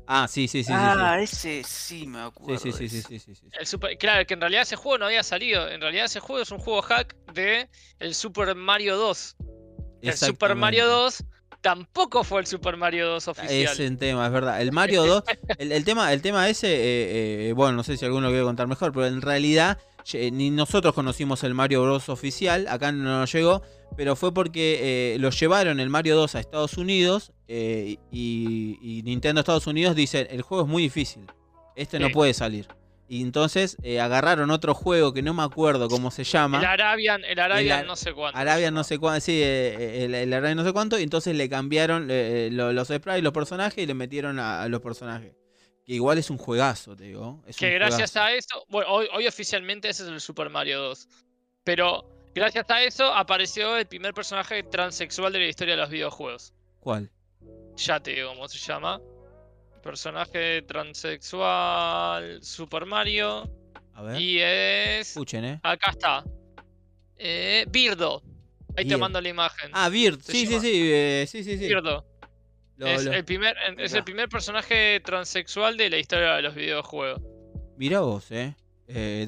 [0.06, 0.72] Ah, sí, sí, sí.
[0.74, 2.59] Ah, ese sí me acuerdo.
[2.59, 5.66] Sí, sí, sí, sí, sí, El claro, que en realidad ese juego no había salido.
[5.66, 9.37] En realidad ese juego es un juego hack de el Super Mario 2.
[10.02, 11.24] El Super Mario 2
[11.66, 13.52] tampoco fue el Super Mario 2 oficial.
[13.52, 14.62] Es el tema, es verdad.
[14.62, 15.24] El Mario 2,
[15.59, 18.68] el, tema, el tema ese, eh, eh, bueno, no sé si alguno lo quiere contar
[18.68, 19.76] mejor, pero en realidad
[20.31, 22.09] ni nosotros conocimos el Mario Bros.
[22.09, 23.62] oficial, acá no nos llegó,
[23.96, 27.98] pero fue porque eh, lo llevaron el Mario 2 a Estados Unidos y,
[29.05, 31.26] Nintendo Estados Unidos dice, el juego es muy difícil,
[31.74, 32.68] este no puede salir.
[33.08, 36.58] Y entonces eh, agarraron otro juego que no me acuerdo cómo se llama.
[36.58, 38.38] El Arabian, el Arabian no sé cuánto.
[38.38, 40.98] Arabian no sé cuánto, sí, eh, eh, el, el, Arabian no sé cuánto.
[40.98, 45.34] Y entonces le cambiaron los sprites, los personajes y le metieron a, los personajes.
[45.84, 47.44] Que igual es un juegazo, te digo.
[47.56, 48.64] que gracias a eso.
[48.68, 51.08] Bueno, hoy, hoy oficialmente ese es el Super Mario 2.
[51.62, 56.52] Pero gracias a eso apareció el primer personaje transexual de la historia de los videojuegos.
[56.80, 57.10] ¿Cuál?
[57.76, 59.00] Ya te digo cómo se llama.
[59.87, 63.49] Personaje transexual Super Mario.
[63.94, 64.20] A ver.
[64.20, 65.11] Y es.
[65.11, 65.61] Escuchen, ¿eh?
[65.62, 66.25] Acá está.
[67.16, 68.20] Eh, Birdo.
[68.77, 69.70] Ahí te mando la imagen.
[69.72, 70.20] Ah, Bird.
[70.22, 71.68] Sí, sí, sí, eh, sí, sí, sí.
[71.68, 72.05] Birdo.
[72.81, 77.22] es, El primer, es el primer personaje transexual de la historia de los videojuegos.
[77.77, 78.57] Mira vos, eh.
[78.88, 79.25] eh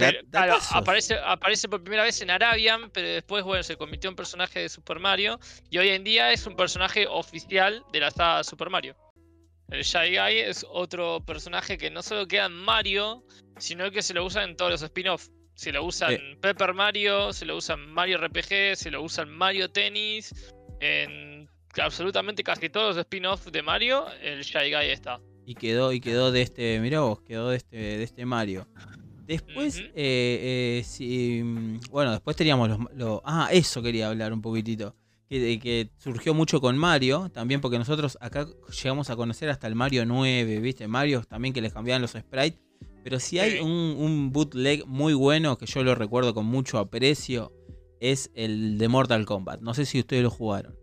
[0.72, 4.68] aparece, aparece por primera vez en Arabian, pero después, bueno, se convirtió en personaje de
[4.68, 5.38] Super Mario.
[5.70, 8.96] Y hoy en día es un personaje oficial de la saga Super Mario.
[9.70, 13.22] El Shy Guy es otro personaje que no solo queda en Mario,
[13.58, 15.30] sino que se lo usa en todos los spin-offs.
[15.54, 19.24] Se lo usa en Pepper Mario, se lo usa en Mario RPG, se lo usa
[19.24, 20.32] en Mario Tennis,
[20.80, 25.20] en absolutamente casi todos los spin-offs de Mario, el Shy Guy está.
[25.44, 28.66] Y quedó, y quedó de este, mirá vos, quedó de este, de este Mario.
[29.26, 31.42] Después, eh, eh, si,
[31.90, 34.94] bueno, después teníamos los, Ah, eso quería hablar un poquitito
[35.28, 38.46] que, surgió mucho con Mario, también porque nosotros acá
[38.82, 40.88] llegamos a conocer hasta el Mario 9, ¿viste?
[40.88, 42.60] Mario también que les cambiaban los sprites.
[43.04, 47.52] Pero si hay un, bootleg muy bueno que yo lo recuerdo con mucho aprecio,
[48.00, 49.60] es el de Mortal Kombat.
[49.60, 50.76] No sé si ustedes lo jugaron.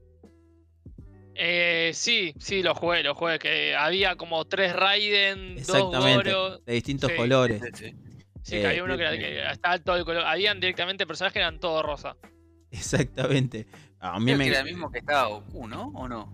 [1.35, 3.37] Eh, sí, sí, lo jugué, lo jugué.
[3.37, 6.59] Que había como tres Raiden, dos Goro.
[6.59, 7.61] De distintos colores.
[8.41, 10.23] Sí, que había uno que, eh, estaba todo el color.
[10.25, 12.15] Habían directamente personajes que eran todos rosa.
[12.77, 13.67] Exactamente.
[13.99, 14.47] A mí me...
[14.47, 15.91] era el mismo que estaba Goku, ¿no?
[15.95, 16.29] ¿O no?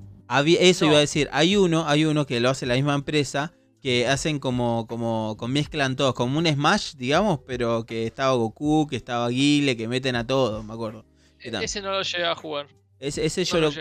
[0.45, 1.29] eso iba a decir.
[1.31, 5.51] Hay uno, hay uno que lo hace la misma empresa, que hacen como, como, con
[5.51, 10.15] mezclan todos, como un Smash, digamos, pero que estaba Goku, que estaba Guile, que meten
[10.15, 11.05] a todos, me acuerdo.
[11.39, 12.67] E-, ese no lo llegué a jugar.
[13.01, 13.71] Ese, yo lo,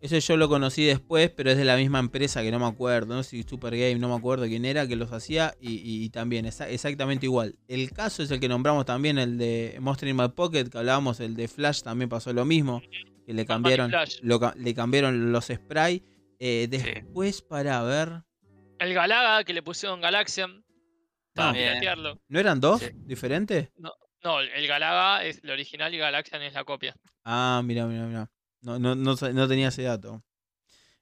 [0.00, 3.16] ese yo lo conocí después, pero es de la misma empresa que no me acuerdo,
[3.16, 6.46] no sé si Super Game, no me acuerdo quién era, que los hacía y, también
[6.46, 7.56] exactamente igual.
[7.66, 11.18] El caso es el que nombramos también, el de Monster in My Pocket, que hablábamos,
[11.18, 12.80] el de Flash también pasó lo mismo,
[13.26, 13.92] que le cambiaron,
[14.54, 16.04] le cambiaron los spray.
[16.38, 18.22] Eh, después, para ver...
[18.78, 20.64] El Galaga, que le pusieron Galaxian.
[21.34, 21.80] También.
[22.28, 23.72] ¿No eran dos diferentes?
[23.76, 26.94] No, no, el Galaga es el original y Galaxian es la copia.
[27.24, 28.30] Ah, mira, mira, mira.
[28.60, 30.22] No, no, no, no tenía ese dato.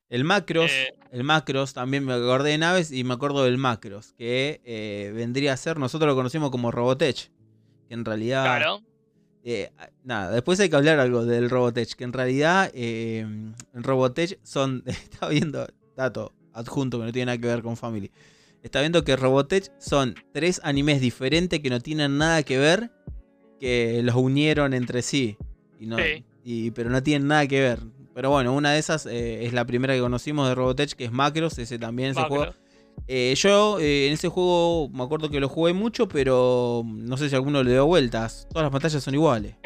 [0.09, 0.95] El Macros, eh.
[1.11, 5.53] el Macros, también me acordé de naves y me acuerdo del Macros, que eh, vendría
[5.53, 7.31] a ser, nosotros lo conocimos como Robotech,
[7.89, 8.45] que en realidad...
[8.45, 8.83] Claro.
[9.49, 9.71] Eh,
[10.03, 15.31] nada, después hay que hablar algo del Robotech, que en realidad en Robotech son, estaba
[15.31, 15.67] viendo,
[15.97, 18.11] dato adjunto que no tiene nada que ver con Family,
[18.63, 22.91] está viendo que Robotech son tres animes diferentes que no tienen nada que ver,
[23.61, 25.37] que los unieron entre sí.
[25.79, 26.25] Y no, sí
[26.75, 27.81] pero no tienen nada que ver.
[28.15, 31.13] Pero bueno, una de esas eh, es la primera que conocimos de Robotech, que es
[31.13, 32.55] Macros, ese también, ese juego.
[33.09, 37.29] Eh, yo eh, en ese juego me acuerdo que lo jugué mucho, pero no sé
[37.29, 38.47] si alguno le dio vueltas.
[38.51, 39.57] Todas las pantallas son iguales.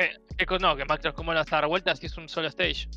[0.61, 2.88] no, que Macros, ¿cómo a dar vueltas si es un solo stage?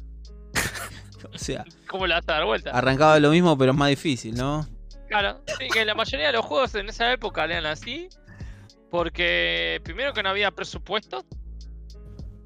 [1.33, 2.73] o sea, ¿cómo a dar vueltas?
[2.73, 4.67] Arrancaba lo mismo, pero es más difícil, ¿no?
[5.07, 8.09] Claro, sí, que la mayoría de los juegos en esa época eran así,
[8.89, 11.23] porque primero que no había presupuesto,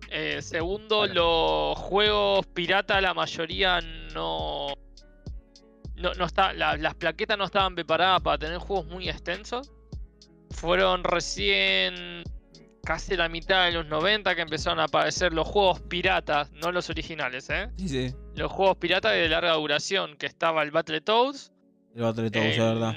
[0.10, 3.82] eh, segundo, los juegos pirata, la mayoría
[4.13, 4.74] no.
[5.96, 9.72] No, no está, las plaquetas no estaban preparadas para tener juegos muy extensos.
[10.52, 12.24] Fueron recién
[12.88, 16.89] casi la mitad de los 90 que empezaron a aparecer los juegos piratas, no los
[16.89, 17.70] originales, ¿eh?
[17.78, 21.52] Sí, Los juegos piratas de larga duración, que estaba el Battletoads.
[21.96, 22.96] El Battletoads, es verdad.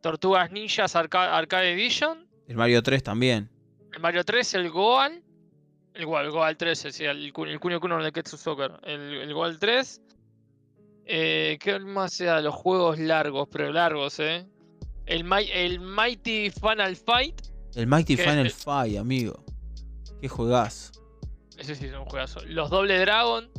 [0.00, 2.26] Tortugas Ninjas Arcade Edition.
[2.48, 3.50] El Mario 3 también.
[3.92, 5.22] El Mario 3, el Goal.
[5.94, 8.72] El Goal, Goal 3, el, el, el Kunio Kuno de Ketsu Soccer.
[8.82, 10.00] El, el Goal 3.
[11.04, 12.40] Eh, ¿Qué más sea?
[12.40, 14.46] Los juegos largos, pero largos, ¿eh?
[15.06, 17.42] El, el Mighty Final Fight.
[17.74, 19.44] El Mighty Final Fight, amigo.
[20.20, 20.92] Qué juegazo.
[21.58, 22.40] Ese sí es un juegazo.
[22.46, 23.50] Los Doble Dragon.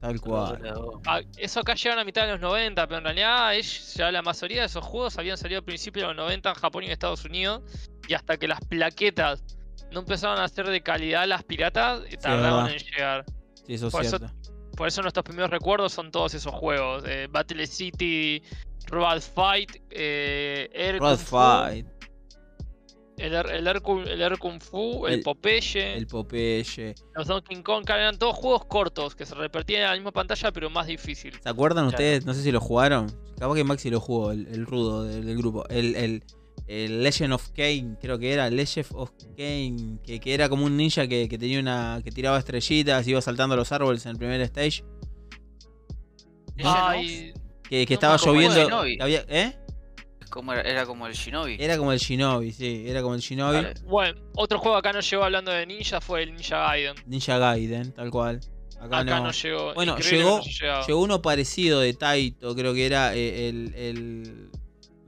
[0.00, 0.60] Tal cual.
[1.06, 3.52] Ah, eso acá llegaron a mitad de los 90, pero en realidad
[3.94, 6.82] ya la mayoría de esos juegos habían salido a principios de los 90 en Japón
[6.82, 7.62] y en Estados Unidos.
[8.06, 9.42] Y hasta que las plaquetas
[9.92, 13.24] no empezaron a ser de calidad las piratas y tardaron en llegar.
[13.66, 14.18] Sí, eso por, Eso,
[14.76, 17.04] por eso nuestros primeros recuerdos son todos esos juegos.
[17.06, 18.42] Eh, Battle City,
[18.86, 21.86] Road Fight, eh, Air Fight.
[23.18, 25.96] El, el, Air, el Kung Fu, el, Popeye.
[25.96, 26.94] El Popeye.
[27.14, 30.68] Los Donkey Kong, eran todos juegos cortos que se repartían en la misma pantalla, pero
[30.68, 31.32] más difícil.
[31.42, 32.26] ¿Se acuerdan ustedes?
[32.26, 33.10] No sé si lo jugaron.
[33.38, 35.66] Capaz que Maxi lo jugó, el, rudo del, grupo.
[35.70, 36.24] El, el,
[36.66, 40.76] el Legend of Kane, creo que era Legend of Kane, que, que era como un
[40.76, 42.00] ninja que, que, tenía una.
[42.02, 44.84] que tiraba estrellitas, iba saltando los árboles en el primer stage.
[46.64, 47.34] Ay,
[47.68, 48.80] que, que estaba lloviendo.
[49.00, 49.56] Había, ¿Eh?
[50.30, 50.62] ¿Cómo era?
[50.62, 51.56] Era como el Shinobi.
[51.58, 53.66] Era como el Shinobi, sí, era como el Shinobi.
[53.84, 56.94] Bueno, otro juego acá no llegó hablando de Ninja fue el Ninja Gaiden.
[57.06, 58.40] Ninja Gaiden, tal cual.
[58.80, 59.30] Acá, no.
[59.30, 59.74] llegó.
[59.74, 60.40] Bueno, llegó,
[60.86, 64.50] llegó uno parecido de Taito, creo que era eh, el,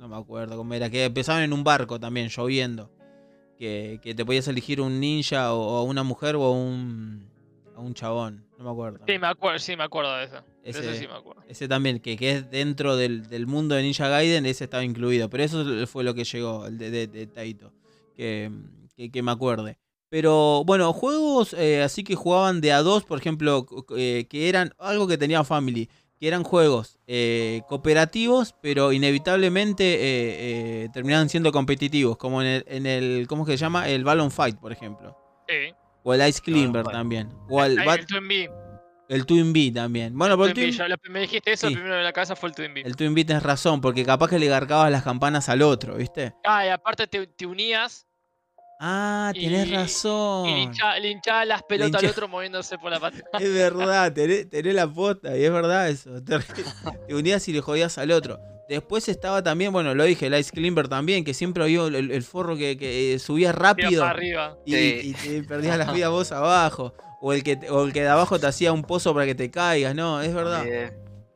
[0.08, 2.90] No me acuerdo cómo era, que empezaban en un barco también, lloviendo.
[3.58, 7.28] Que, que te podías elegir un ninja o, una mujer o un,
[7.76, 9.00] un chabón, no me acuerdo.
[9.06, 10.36] Sí, me acuerdo, sí, me acuerdo de eso.
[10.62, 11.42] Ese, sí me acuerdo.
[11.46, 15.28] ese también, que, que es dentro del, mundo de Ninja Gaiden, ese estaba incluido.
[15.28, 17.72] Pero eso fue lo que llegó, el de, de, Taito.
[18.16, 18.50] Que,
[19.12, 19.76] que, me acuerde.
[20.08, 23.66] Pero bueno, juegos eh, así que jugaban de a dos, por ejemplo,
[23.96, 31.28] eh, que eran algo que tenía Family, que eran juegos eh, cooperativos, pero inevitablemente terminaban
[31.28, 33.88] siendo competitivos, como en el, en el, ¿cómo se llama?
[33.88, 35.16] El Balloon Fight, por ejemplo.
[35.48, 35.74] Sí.
[36.02, 37.28] O el Ice Climber también.
[37.48, 38.50] O el, el, Twin B.
[39.08, 40.16] El Twin B también.
[40.16, 40.74] Bueno, el Twin
[41.10, 42.82] me dijiste eso, el primero de la casa fue el Twin B.
[42.82, 46.34] El Twin B tenés razón, porque capaz que le garcabas las campanas al otro, ¿viste?
[46.44, 48.06] Ah, y aparte te, unías.
[48.80, 50.48] Ah, tenés razón.
[50.48, 53.44] Y le hinchaba las pelotas al otro moviéndose por la pantalla.
[53.44, 56.22] Es verdad, tenés, la posta, y es verdad eso.
[57.08, 58.38] Te, unías y le jodías al otro.
[58.68, 62.56] Después estaba también, bueno, lo dije, el Ice Climber también, que siempre había el, forro
[62.56, 64.04] que, que eh, subía rápido.
[64.04, 64.58] arriba.
[64.66, 66.94] Y, y, te perdías las vidas vos abajo.
[67.20, 69.94] O el, que, el que de abajo te hacía un pozo para que te caigas,
[69.94, 70.64] no, es verdad.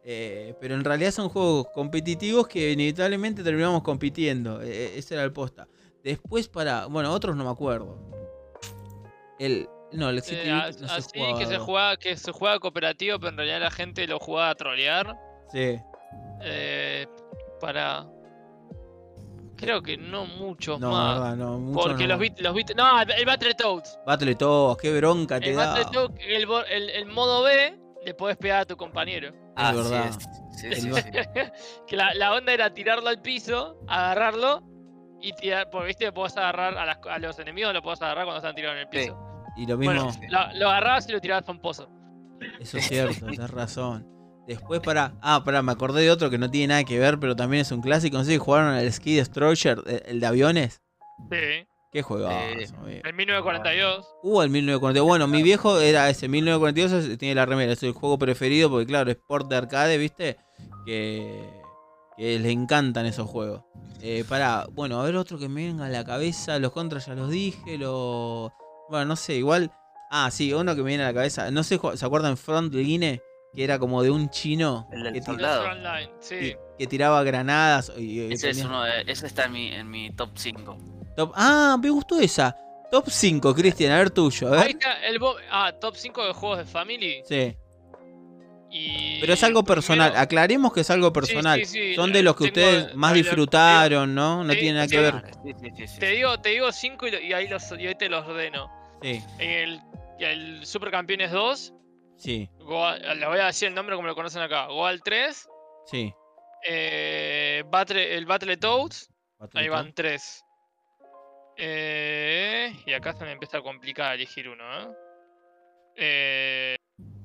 [0.05, 4.61] Eh, pero en realidad son juegos competitivos que inevitablemente terminamos compitiendo.
[4.61, 5.67] E, e, ese era el posta.
[6.03, 6.87] Después para.
[6.87, 7.97] Bueno, otros no me acuerdo.
[9.39, 9.69] El.
[9.93, 10.51] No, el eh,
[10.89, 14.51] así que se jugaba, que se jugaba cooperativo, pero en realidad la gente lo jugaba
[14.51, 15.19] a trolear.
[15.51, 15.79] Sí.
[16.43, 17.07] Eh,
[17.61, 18.07] para.
[19.57, 21.37] Creo que no muchos no, más.
[21.37, 22.55] no, mucho Porque los bits, los.
[22.75, 23.99] No, el Battletoads.
[24.07, 25.81] Battletoads, qué bronca te da.
[26.19, 29.33] El, el, el, modo B le podés pegar a tu compañero.
[29.55, 30.11] Ah, es verdad.
[30.57, 30.91] Sí, sí,
[31.87, 34.72] que la, la, onda era tirarlo al piso, agarrarlo
[35.23, 35.71] y tirar.
[35.71, 38.77] Porque viste, podés agarrar a, las, a los enemigos, lo podés agarrar cuando están tirados
[38.77, 39.19] en el piso.
[39.57, 39.95] Y lo mismo.
[39.95, 41.89] Bueno, lo, lo, agarrabas y lo tirabas a un pozo.
[42.61, 44.07] Eso es cierto, tenés razón.
[44.47, 45.15] Después para.
[45.23, 47.71] Ah, para, me acordé de otro que no tiene nada que ver, pero también es
[47.71, 48.17] un clásico.
[48.19, 50.83] No sé si jugaron el Ski Destroyer, eh, el de aviones.
[51.31, 51.67] Sí.
[51.93, 52.31] Qué juego.
[52.31, 54.07] el 1942.
[54.23, 55.07] Uh, el 1942.
[55.07, 59.11] Bueno, mi viejo era ese, 1942 tiene la remera, es el juego preferido porque claro,
[59.11, 60.39] es port de arcade, ¿viste?
[60.87, 61.62] Que,
[62.23, 63.65] que les encantan esos juegos.
[64.01, 67.17] Eh, para, bueno, a ver otro que me venga a la cabeza, los contras ya
[67.17, 68.53] los dije, los...
[68.89, 69.73] Bueno, no sé, igual...
[70.09, 73.21] Ah, sí, uno que me viene a la cabeza, no sé, ¿se acuerdan Frontline?
[73.53, 76.55] que era como de un chino el que, tiraba, sí.
[76.79, 77.93] que, tiraba granadas.
[77.99, 80.79] Y, ese, es uno ese está en mi, en mi top 5.
[81.17, 82.57] Top, ah, me gustó esa.
[82.91, 84.47] Top 5, Cristian, a ver tuyo.
[84.47, 84.61] A ver.
[84.61, 85.19] Ahí está el
[85.51, 87.23] ah, top 5 de juegos de Family.
[87.27, 87.57] Sí.
[89.21, 91.63] Pero es algo personal, aclaremos que es algo personal.
[91.95, 94.43] Son de los que ustedes más disfrutaron, ¿no?
[94.45, 95.23] No tiene nada que ver.
[95.99, 98.71] Te digo, te digo 5 y, ahí, los, y ahí te los ordeno.
[99.03, 99.23] Sí.
[99.39, 99.81] El,
[100.19, 101.75] el Supercampeones 2,
[102.23, 102.49] Sí.
[102.61, 104.67] le voy a decir el nombre como lo conocen acá.
[104.67, 105.49] Goal 3.
[105.87, 106.15] Sí.
[106.65, 109.11] Eh, Battle, el Battletoads.
[109.55, 110.45] Ahí van 3.
[111.57, 114.89] Eh, y acá se me empieza a complicar elegir uno, ¿eh?
[115.97, 116.77] Eh,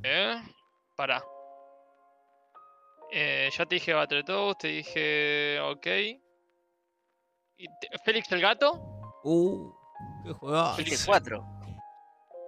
[0.04, 0.36] eh
[0.96, 1.24] pará.
[3.12, 5.60] Eh, ya te dije Battletoads, te dije.
[5.62, 5.88] Ok.
[7.58, 7.66] Y
[8.04, 8.74] Félix el gato.
[9.24, 9.72] Uh,
[10.26, 10.74] qué juego.
[10.76, 11.58] Félix 4.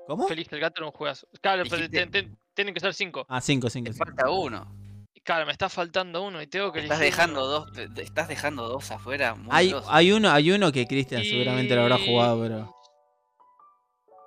[0.09, 0.27] ¿Cómo?
[0.27, 1.23] Feliz el gato no juegas.
[1.39, 3.27] Claro, pero tienen que ser cinco.
[3.29, 3.91] Ah, cinco, cinco.
[3.91, 4.75] Me falta uno.
[5.23, 9.37] Claro, me está faltando uno y tengo que estás dejando dos Estás dejando dos afuera.
[9.51, 12.75] hay, hay, uno, hay uno que Cristian seguramente lo habrá jugado, pero.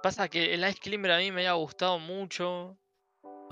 [0.05, 2.79] Pasa que el Ice Climber a mí me había gustado mucho.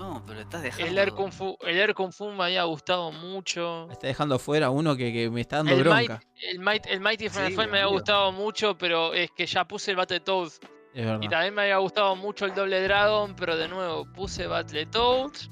[0.01, 0.87] No, pero estás dejando.
[0.87, 3.85] El Air Kung Fu, el Air Kung Fu me había gustado mucho.
[3.87, 6.19] Me está dejando afuera uno que, que me está dando bronca.
[6.41, 9.97] el, Might, el Mighty Final me había gustado mucho, pero es que ya puse el
[9.97, 10.59] Battletoads
[10.93, 15.51] y también me había gustado mucho el Doble Dragon, pero de nuevo puse Battletoads.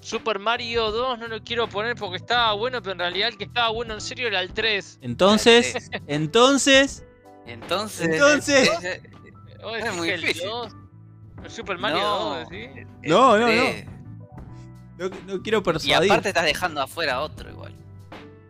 [0.00, 3.44] Super Mario 2 no lo quiero poner porque estaba bueno, pero en realidad el que
[3.44, 4.98] estaba bueno en serio era el 3.
[5.02, 7.04] Entonces, entonces.
[7.46, 8.08] Entonces.
[8.08, 8.70] Entonces.
[9.78, 10.50] es muy difícil.
[11.42, 12.68] El, Super Mario 2, ¿sí?
[13.02, 15.10] No, no, no.
[15.26, 16.08] No, quiero persuadir.
[16.08, 17.74] Y aparte estás dejando afuera otro igual.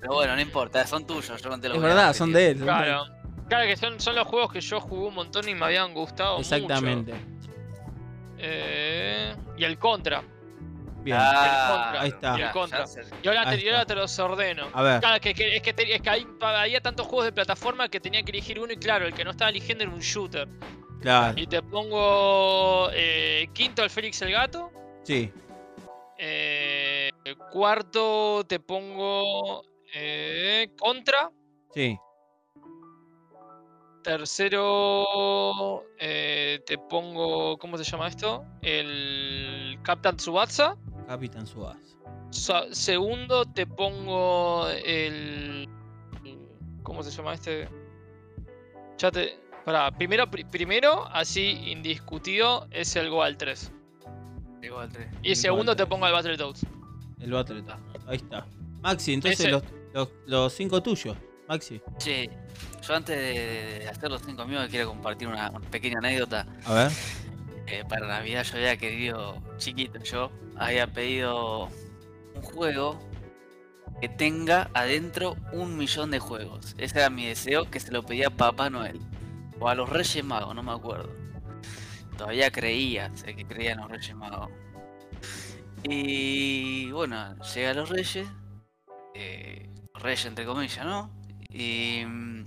[0.00, 2.58] Pero bueno, no importa, son tuyos, yo no te lo Es verdad, son de él.
[2.58, 3.04] Claro.
[3.48, 6.38] Claro que son, son los juegos que yo jugué un montón y me habían gustado
[6.38, 7.14] Exactamente.
[8.38, 10.22] Eh, y el Contra.
[11.04, 11.16] Bien.
[11.20, 12.38] Ah, ahí está.
[12.38, 12.84] Y el Contra.
[13.22, 14.68] Y ahora, te, los ordeno.
[14.72, 15.00] A ver.
[15.00, 18.32] Claro, que, es que, es que hay, había tantos juegos de plataforma que tenía que
[18.32, 20.48] elegir uno y claro, el que no estaba eligiendo era un shooter.
[21.02, 21.38] Claro.
[21.38, 24.70] Y te pongo eh, quinto el Félix el Gato.
[25.02, 25.30] Sí.
[26.16, 27.10] Eh,
[27.50, 29.62] cuarto te pongo
[29.94, 31.30] Eh, contra.
[31.74, 31.98] Sí.
[34.02, 38.44] Tercero, eh, te pongo, ¿cómo se llama esto?
[38.62, 40.76] El Captain Tsubasa.
[41.06, 41.78] Capitán Tsubasa.
[42.72, 45.68] segundo, te pongo el,
[46.82, 47.68] ¿cómo se llama este?
[48.98, 53.72] Ya te, para, primero, primero, así indiscutido, es el Goal 3.
[54.62, 55.08] El Goal 3.
[55.22, 56.66] Y segundo te pongo el Battletoads.
[57.20, 58.46] El Battletoads, ahí está.
[58.82, 59.50] Maxi, entonces
[59.92, 61.16] los, los, cinco tuyos,
[61.48, 61.80] Maxi.
[61.98, 62.28] Sí,
[62.86, 66.46] yo antes de, hacer los cinco míos quiero compartir una, pequeña anécdota.
[66.64, 66.92] A ver.
[67.68, 71.68] Eh, para Navidad yo había querido, chiquito yo, había pedido
[72.34, 72.98] un juego
[74.00, 76.74] que tenga adentro un millón de juegos.
[76.76, 79.00] Ese era mi deseo, que se lo pedía a Papá Noel.
[79.62, 81.08] O a los Reyes Magos, no me acuerdo.
[82.18, 84.50] Todavía creía, que creía en los Reyes Magos.
[85.84, 88.26] Y bueno, llega a los Reyes.
[89.14, 91.12] Eh, Reyes entre comillas, ¿no?
[91.48, 92.02] Y...
[92.04, 92.44] Mm,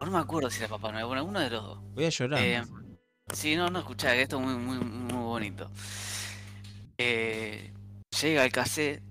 [0.00, 1.78] no me acuerdo si era Papá Noel, bueno, uno de los dos.
[1.92, 2.40] Voy a llorar.
[2.40, 2.62] Eh,
[3.34, 5.70] sí, no, no, escuchá, que esto es muy, muy, muy bonito.
[6.96, 7.74] Eh,
[8.22, 9.02] llega el cassette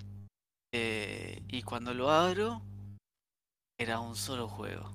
[0.74, 2.64] eh, y cuando lo abro,
[3.78, 4.92] era un solo juego.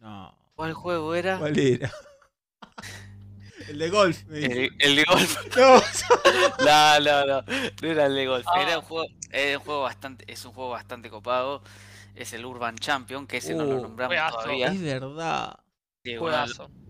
[0.00, 0.43] No.
[0.54, 1.38] ¿Cuál juego era?
[1.38, 1.90] ¿Cuál era?
[3.68, 4.22] el de golf.
[4.30, 5.36] El, de golf.
[5.56, 7.00] No.
[7.00, 7.88] no, no, no.
[7.88, 8.46] era el de golf.
[8.56, 8.86] Era un ah.
[8.86, 11.62] juego, un juego bastante, es un juego bastante copado.
[12.14, 14.68] Es el Urban Champion, que ese no lo uh, nombramos todavía.
[14.68, 15.58] Es verdad.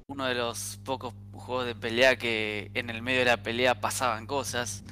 [0.06, 4.26] uno, de los pocos juegos de pelea que en el medio de la pelea pasaban
[4.26, 4.84] cosas.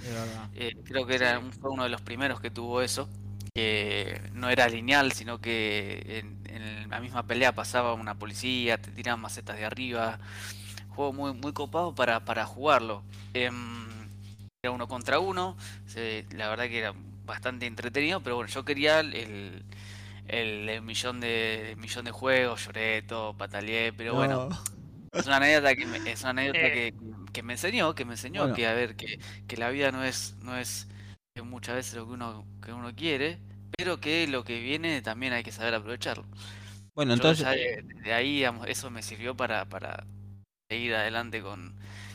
[0.55, 3.11] Eh, creo que era fue uno de los primeros que tuvo eso.
[3.55, 6.42] Que no era lineal, sino que en,
[6.89, 10.19] la misma pelea pasaba una policía, te tiraban macetas de arriba.
[10.91, 13.03] Juego muy, muy copado para, para jugarlo.
[13.35, 13.87] Em,
[14.63, 15.57] era uno contra uno.
[16.31, 19.65] la verdad que era bastante entretenido, pero bueno, yo quería el,
[20.29, 24.49] el, millón de millón de juegos, lloré todo, pataleé, pero bueno.
[25.13, 26.95] Es una anécdota que me, es una anécdota eh.
[27.33, 30.37] que, me enseñó, que me enseñó que a ver que, que, la vida no es
[30.43, 30.89] no es
[31.43, 33.39] muchas veces lo que uno que uno quiere,
[33.77, 36.25] pero que lo que viene también hay que saber aprovecharlo.
[36.95, 40.05] Bueno, entonces de, ahí eso me sirvió para para
[40.71, 41.75] seguir adelante con,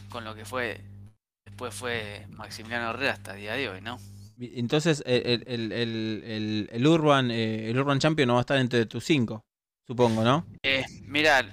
[0.09, 0.81] con lo que fue
[1.45, 3.99] después fue Maximiliano Herrera hasta el día de hoy, ¿no?
[4.39, 8.85] Entonces, el, el, el, el, Urban, eh, el Urban Champion no va a estar entre
[8.85, 9.43] tus cinco,
[9.87, 10.45] supongo, ¿no?
[10.61, 11.43] Eh, mira,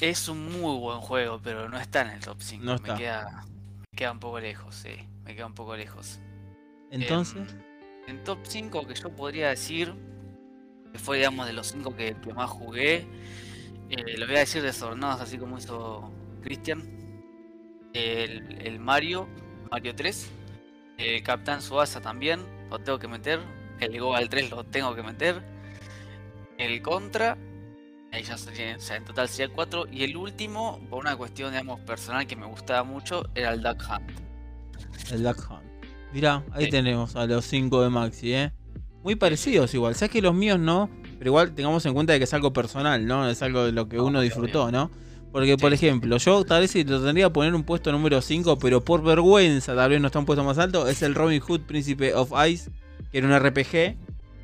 [0.00, 2.64] es, un muy buen juego, pero no está en el top 5.
[2.64, 4.96] Me, queda, me queda un poco lejos, sí.
[5.24, 6.18] Me queda un poco lejos.
[6.90, 7.54] Entonces.
[8.06, 9.94] En top 5 que yo podría decir,
[10.92, 13.06] que fue, digamos, de los 5 que, más jugué,
[13.90, 16.10] eh, lo voy a decir desordenados, así como hizo
[16.42, 16.94] Cristian.
[17.92, 19.26] El, Mario,
[19.70, 20.30] Mario 3
[20.98, 22.40] el Capitán Suasa también,
[22.70, 23.40] lo tengo que meter.
[23.80, 25.42] El al 3 lo tengo que meter.
[26.56, 27.36] El Contra,
[28.12, 28.38] ya o
[28.78, 29.86] sea, en total sería 4.
[29.92, 33.82] Y el último, por una cuestión, digamos, personal que me gustaba mucho, era el Duck
[33.90, 34.10] Hunt.
[35.10, 35.75] El Duck Hunt.
[36.16, 38.50] Mirá, ahí tenemos a los 5 de Maxi, ¿eh?
[39.02, 39.94] Muy parecidos igual.
[39.96, 43.06] Sabes que los míos no, pero igual tengamos en cuenta de que es algo personal,
[43.06, 43.28] ¿no?
[43.28, 44.90] Es algo de lo que uno disfrutó, ¿no?
[45.30, 48.82] Porque, por ejemplo, yo tal vez lo tendría que poner un puesto número 5, pero
[48.82, 52.14] por vergüenza, tal vez no está un puesto más alto, es el Robin Hood Príncipe
[52.14, 52.70] of Ice,
[53.12, 53.98] que era un RPG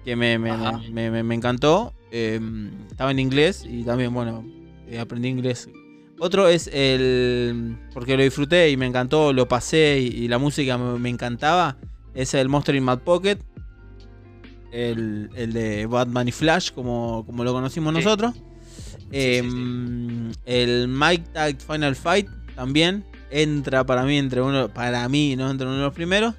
[0.05, 1.95] que me, me, encantó.
[2.11, 4.45] Em, estaba en inglés y también, bueno,
[4.89, 5.71] eh, aprendí inglés.
[6.25, 7.77] Otro es el.
[7.93, 11.77] Porque lo disfruté y me encantó, lo pasé y, la música me, encantaba.
[12.15, 13.39] Es el Monster in Mad Pocket.
[14.71, 18.37] El, de Batman y Flash, como, como lo conocimos nosotros.
[19.11, 25.51] Em, el Mike Tag Final Fight también entra para mí entre uno, para mí, ¿no?
[25.51, 26.37] Entre uno de los primeros.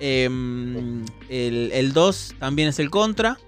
[0.00, 3.38] Em, el 2 también es el contra.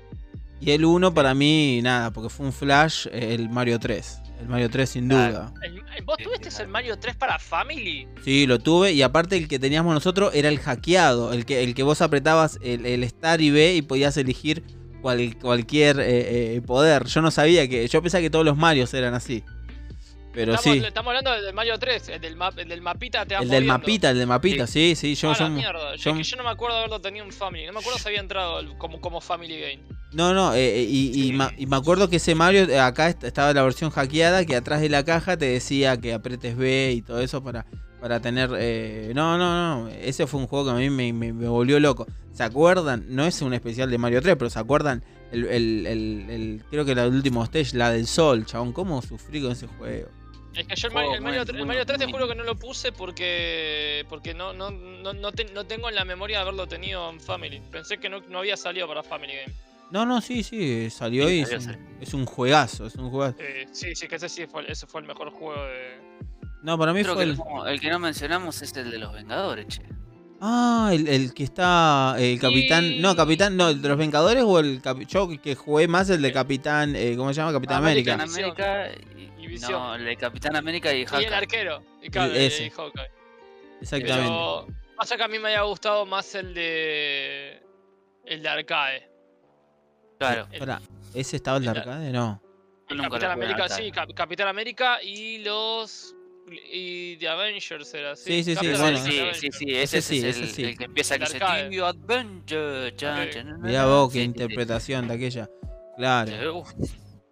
[0.58, 4.20] Y el 1 para mí, nada, porque fue un flash, el Mario 3.
[4.40, 5.52] El Mario 3 sin duda.
[6.04, 8.08] ¿Vos tuviste el Mario 3 para Family?
[8.24, 8.92] Sí, lo tuve.
[8.92, 11.32] Y aparte el que teníamos nosotros era el hackeado.
[11.32, 14.64] El que, el que vos apretabas el, el Star y B y podías elegir
[15.00, 17.06] cualquier eh, eh, poder.
[17.06, 17.86] Yo no sabía que.
[17.88, 19.44] Yo pensaba que todos los Marios eran así.
[20.32, 20.84] Pero estamos, sí.
[20.86, 24.18] Estamos hablando del Mario 3, el del, el del mapita te El del mapita, el
[24.18, 25.14] del mapita, sí, sí.
[25.14, 25.96] yo, yo, mierda.
[25.96, 27.66] Yo, yo, no me acuerdo haberlo tenido en Family.
[27.66, 29.80] No me acuerdo si había entrado como, como Family Game.
[30.12, 34.44] No, no, eh, y, y, me acuerdo que ese Mario, acá estaba la versión hackeada,
[34.44, 37.64] que atrás de la caja te decía que apretes B y todo eso para,
[38.00, 38.50] para tener...
[38.58, 42.06] Eh, no, no, no, ese fue un juego que a mí me, me, volvió loco.
[42.32, 43.04] ¿Se acuerdan?
[43.08, 45.04] No es un especial de Mario 3, pero ¿se acuerdan?
[45.30, 48.72] El, el, el, creo que era el último stage, la del sol, chabón.
[48.72, 50.08] ¿Cómo sufrí con ese juego?
[50.54, 52.42] Es que yo el Mario, el Mario, 3, el Mario 3 te juro que no
[52.42, 57.08] lo puse porque porque no, no, no, no, tengo en la memoria de haberlo tenido
[57.08, 57.60] en Family.
[57.70, 59.54] Pensé que no, no había salido para Family Game.
[59.90, 63.38] No, no, sí, sí, salió y es, un, juegazo, es un juegazo.
[63.72, 65.98] sí, sí, que ese sí fue, ese fue el mejor juego de...
[66.62, 67.36] No, para mí fue el...
[67.66, 67.80] el...
[67.80, 69.82] que no mencionamos es el de los Vengadores, che.
[70.42, 72.16] Ah, el, que está.
[72.18, 73.00] El capitán.
[73.02, 73.58] No, capitán.
[73.58, 74.80] No, el de los Vengadores o el.
[75.06, 76.96] Yo que jugué más el de Capitán.
[76.96, 77.52] Eh, ¿Cómo se llama?
[77.52, 78.16] Capitán América.
[78.16, 78.90] Capitán América
[79.50, 81.22] y, No, el de Capitán América y Hawkeye.
[81.22, 81.82] Y el arquero.
[82.02, 82.66] Y, claro, ese.
[83.80, 84.22] Exactamente.
[84.22, 87.62] Pero pasa que a mí me haya gustado más el de.
[88.24, 89.10] El de Arcade.
[90.18, 90.46] Claro.
[91.14, 92.12] ¿ese estaba el de Arcade?
[92.12, 92.42] No.
[92.86, 96.14] Capitán América, sí, Capitán América y los
[96.72, 98.42] y The Avengers era así.
[98.42, 98.98] Sí, sí, sí, bueno.
[98.98, 100.64] sí, sí, sí, ese, sí, es el, sí.
[100.64, 102.92] el que empieza que dice Team Adventure.
[103.58, 105.48] Mirá vos qué interpretación de aquella.
[105.96, 106.64] Claro.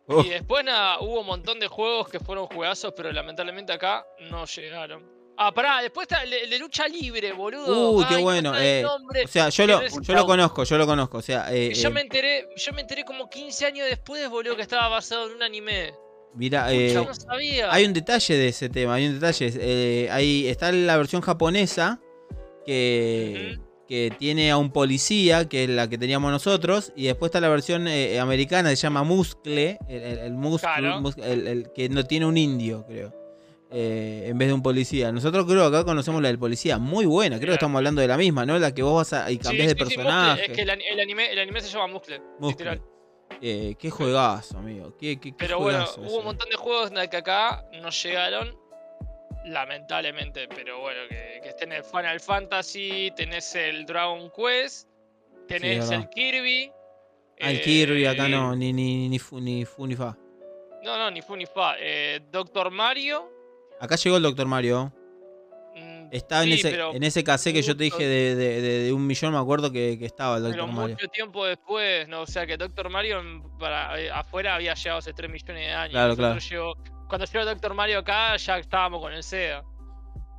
[0.09, 4.47] Y después nada, hubo un montón de juegos que fueron juegazos, pero lamentablemente acá no
[4.47, 5.19] llegaron.
[5.41, 7.93] Ah, pará, después está el de lucha libre, boludo.
[7.93, 8.53] Uy, qué bueno.
[8.59, 11.19] eh, o sea, yo lo, yo lo conozco, yo lo conozco.
[11.19, 14.57] O sea, eh, yo, eh, me enteré, yo me enteré como 15 años después, boludo,
[14.57, 15.95] que estaba basado en un anime.
[16.35, 16.97] Mira, eh,
[17.71, 20.09] hay un detalle de ese tema, hay un detalle.
[20.11, 22.01] Ahí está la versión japonesa
[22.67, 23.59] que,
[23.89, 27.49] que tiene a un policía, que es la que teníamos nosotros, y después está la
[27.49, 30.29] versión eh, americana, que se llama Muscle, el,
[31.23, 33.15] el, que no tiene un indio, creo.
[33.71, 35.11] en vez de un policía.
[35.11, 38.09] Nosotros creo que acá conocemos la del policía, muy buena, creo que estamos hablando de
[38.09, 38.59] la misma, ¿no?
[38.59, 40.47] La que vos vas a y cambiás de personaje.
[40.47, 42.81] es que el, anime, el anime se llama Muscle, Muscle.
[43.41, 44.97] Eh, qué juegazo, amigo.
[44.99, 48.68] Qué, pero bueno, hubo un montón de juegos que acá no llegaron.
[49.45, 54.89] Lamentablemente, pero bueno, que, que estén el Final Fantasy, tenés el Dragon Quest,
[55.47, 56.71] tenés el Kirby.
[57.41, 60.17] Ah, el Kirby acá no, ni, ni, ni, fu, ni fu ni fa.
[60.83, 61.77] No, no, ni fu ni fa.
[61.79, 63.31] Eh, Doctor Mario.
[63.81, 64.93] Acá llegó el Doctor Mario.
[66.11, 69.39] Estaba en, ese, en ese cassette que yo te dije de, de, un millón, me
[69.39, 70.97] acuerdo que, que estaba el Doctor pero Mario.
[70.97, 72.23] mucho tiempo después, ¿no?
[72.23, 73.23] O sea que Doctor Mario
[73.59, 75.93] para, eh, afuera había llegado hace 3 millones de años.
[75.93, 76.41] Claro, claro.
[77.09, 79.63] Cuando llegó Doctor Mario acá, ya estábamos con el SEA.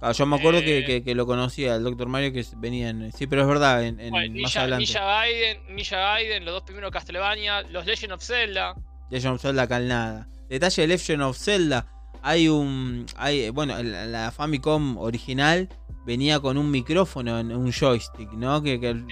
[0.01, 3.11] Ah, yo me acuerdo que, eh, que, lo conocía, el Doctor Mario, que venía en.
[3.11, 4.85] Sí, pero es verdad, en, en más adelante.
[4.85, 8.75] Ninja Gaiden, Ninja Gaiden, los dos primeros Castlevania, los Legend of Zelda.
[9.09, 10.27] Legend of Zelda calnada.
[10.47, 11.85] Detalle de Legend of Zelda.
[12.21, 13.05] Hay un.
[13.17, 15.67] Hay, bueno, la Famicom original
[16.05, 18.63] venía con un micrófono en un joystick, ¿no?
[18.63, 19.03] Que,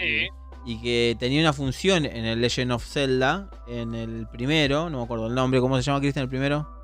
[0.65, 5.03] Y que tenía una función en el Legend of Zelda, en el primero, no me
[5.03, 6.76] acuerdo el nombre, ¿cómo se llama Cristian el primero?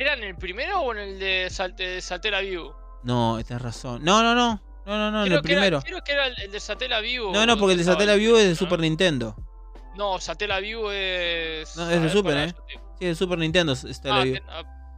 [0.00, 2.72] ¿Era en el primero o en el de, Salte, Saltera View?
[3.02, 4.02] No, tienes razón.
[4.02, 4.62] No, no, no.
[4.86, 5.82] No, no, no, en el primero.
[5.82, 7.00] creo que era el, de Satela.
[7.32, 9.36] No, no, porque el de Satela View es de Super Nintendo.
[9.96, 11.76] No, Satela View es.
[11.76, 12.54] No, es de Super, ¿eh?
[12.98, 13.76] Sí, es de Super Nintendo.
[13.76, 14.38] Satela View.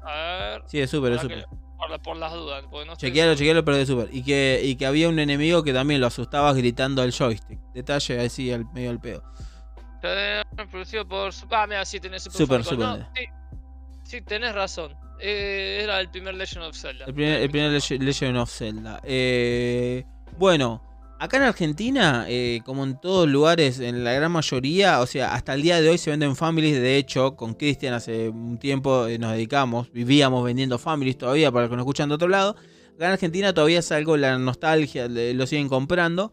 [0.05, 0.63] A, ver.
[0.67, 1.47] Sí, es Super, es Super
[2.03, 2.65] por, las dudas.
[2.87, 4.09] No chequealo, chequealo, pero de super.
[4.13, 7.59] Y que, y que había un enemigo que también lo asustaba gritando al joystick.
[7.75, 9.23] Detalle así, al medio del pedo.
[10.71, 11.33] Producido por.
[11.51, 13.07] Ah, mira, sí, tenés Super, super.
[14.13, 14.95] Sí, tenés razón.
[15.19, 17.07] Eh, era el primer Legend of Zelda.
[17.07, 19.01] El primer, Legend of Zelda.
[19.05, 20.05] Eh,
[20.39, 20.83] bueno,
[21.19, 25.55] Acá en Argentina, eh, como en todos lugares, en la gran mayoría, o sea, hasta
[25.55, 26.83] el día de hoy se venden families.
[26.83, 31.71] De hecho, con Cristian hace un tiempo nos dedicamos, vivíamos vendiendo families todavía para los
[31.71, 32.57] que nos escuchan de otro lado.
[32.97, 36.33] Acá en Argentina todavía es algo la nostalgia, lo siguen comprando.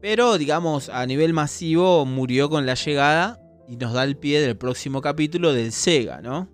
[0.00, 3.38] Pero, digamos, a nivel masivo murió con la llegada
[3.68, 6.48] y nos da el pie del próximo capítulo del Sega, ¿no?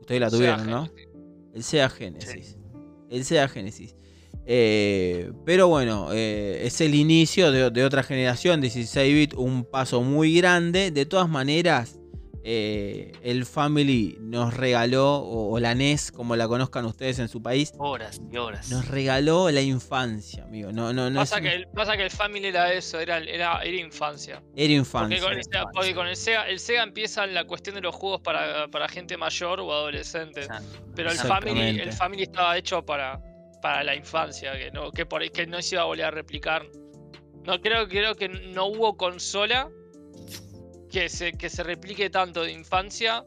[0.00, 0.90] Ustedes la tuvieron, ¿no?
[1.54, 2.56] El Sega Genesis.
[3.08, 3.94] El Sega Genesis.
[4.46, 10.34] Eh, pero bueno, eh, es el inicio de, otra generación, 16 bit, un paso muy
[10.34, 10.90] grande.
[10.90, 11.99] De todas maneras,
[12.42, 17.72] eh, el Family nos regaló, o, la NES, como la conozcan ustedes en su país,
[17.78, 18.70] horas y horas.
[18.70, 20.72] Nos regaló la infancia, amigo.
[20.72, 24.42] No, no, no pasa, que el, pasa que el Family era eso, era, era, infancia.
[24.56, 25.18] Era infancia.
[25.20, 29.16] Porque con, el, Sega, el Sega empieza en la cuestión de los juegos para, gente
[29.16, 30.46] mayor o adolescente.
[30.94, 33.20] Pero el Family, el Family estaba hecho para
[33.60, 36.66] para la infancia, que no, que por, que no se iba a volver a replicar.
[37.44, 39.70] No creo, creo que no hubo consola
[40.90, 43.24] que se, que se replique tanto de infancia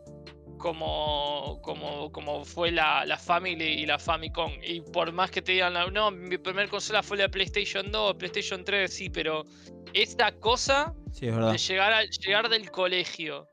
[0.58, 4.52] como, como, como fue la, la, Family y la Famicom.
[4.64, 8.64] Y por más que te digan, no, mi primer consola fue la PlayStation 2, PlayStation
[8.64, 9.44] 3, sí, pero
[9.94, 13.48] esta cosa de llegar, llegar del colegio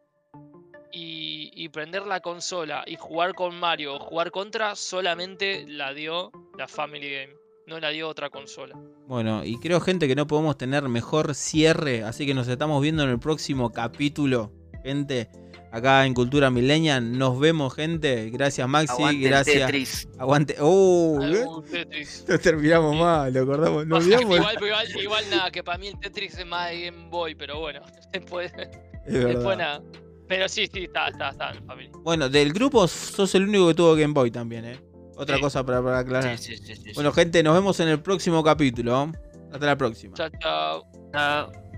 [0.92, 6.66] y, prender la consola y jugar con Mario o jugar contra, solamente la dio la
[6.66, 7.39] Family Game.
[7.70, 8.76] No la dio otra consola.
[9.06, 12.02] Bueno, y creo, gente, que no podemos tener mejor cierre.
[12.02, 14.50] Así que nos estamos viendo en el próximo capítulo.
[14.82, 15.30] Gente,
[15.70, 17.16] acá en Cultura Millennial.
[17.16, 18.28] Nos vemos, gente.
[18.30, 19.20] Gracias, Maxi.
[19.20, 19.66] gracias.
[19.66, 20.08] Tetris.
[20.18, 20.56] Aguante.
[20.58, 21.20] ¡Oh!
[21.20, 23.86] Nos terminamos mal, lo acordamos.
[23.86, 27.36] Nos igual, igual, igual, nada, que para mí el Tetris es más de Game Boy,
[27.36, 27.82] pero bueno.
[28.12, 28.52] Después.
[29.06, 29.80] Después nada.
[30.26, 31.92] Pero sí, sí, está, está, está familia.
[32.02, 34.89] Bueno, del grupo sos el único que tuvo Game Boy también, ¿eh?
[35.20, 36.38] Otra cosa para, para aclarar.
[36.38, 39.12] Sí, sí, sí, bueno, gente, nos vemos en el próximo capítulo.
[39.52, 40.16] Hasta la próxima.
[40.16, 40.86] Chao, chao.
[41.12, 41.69] Chao.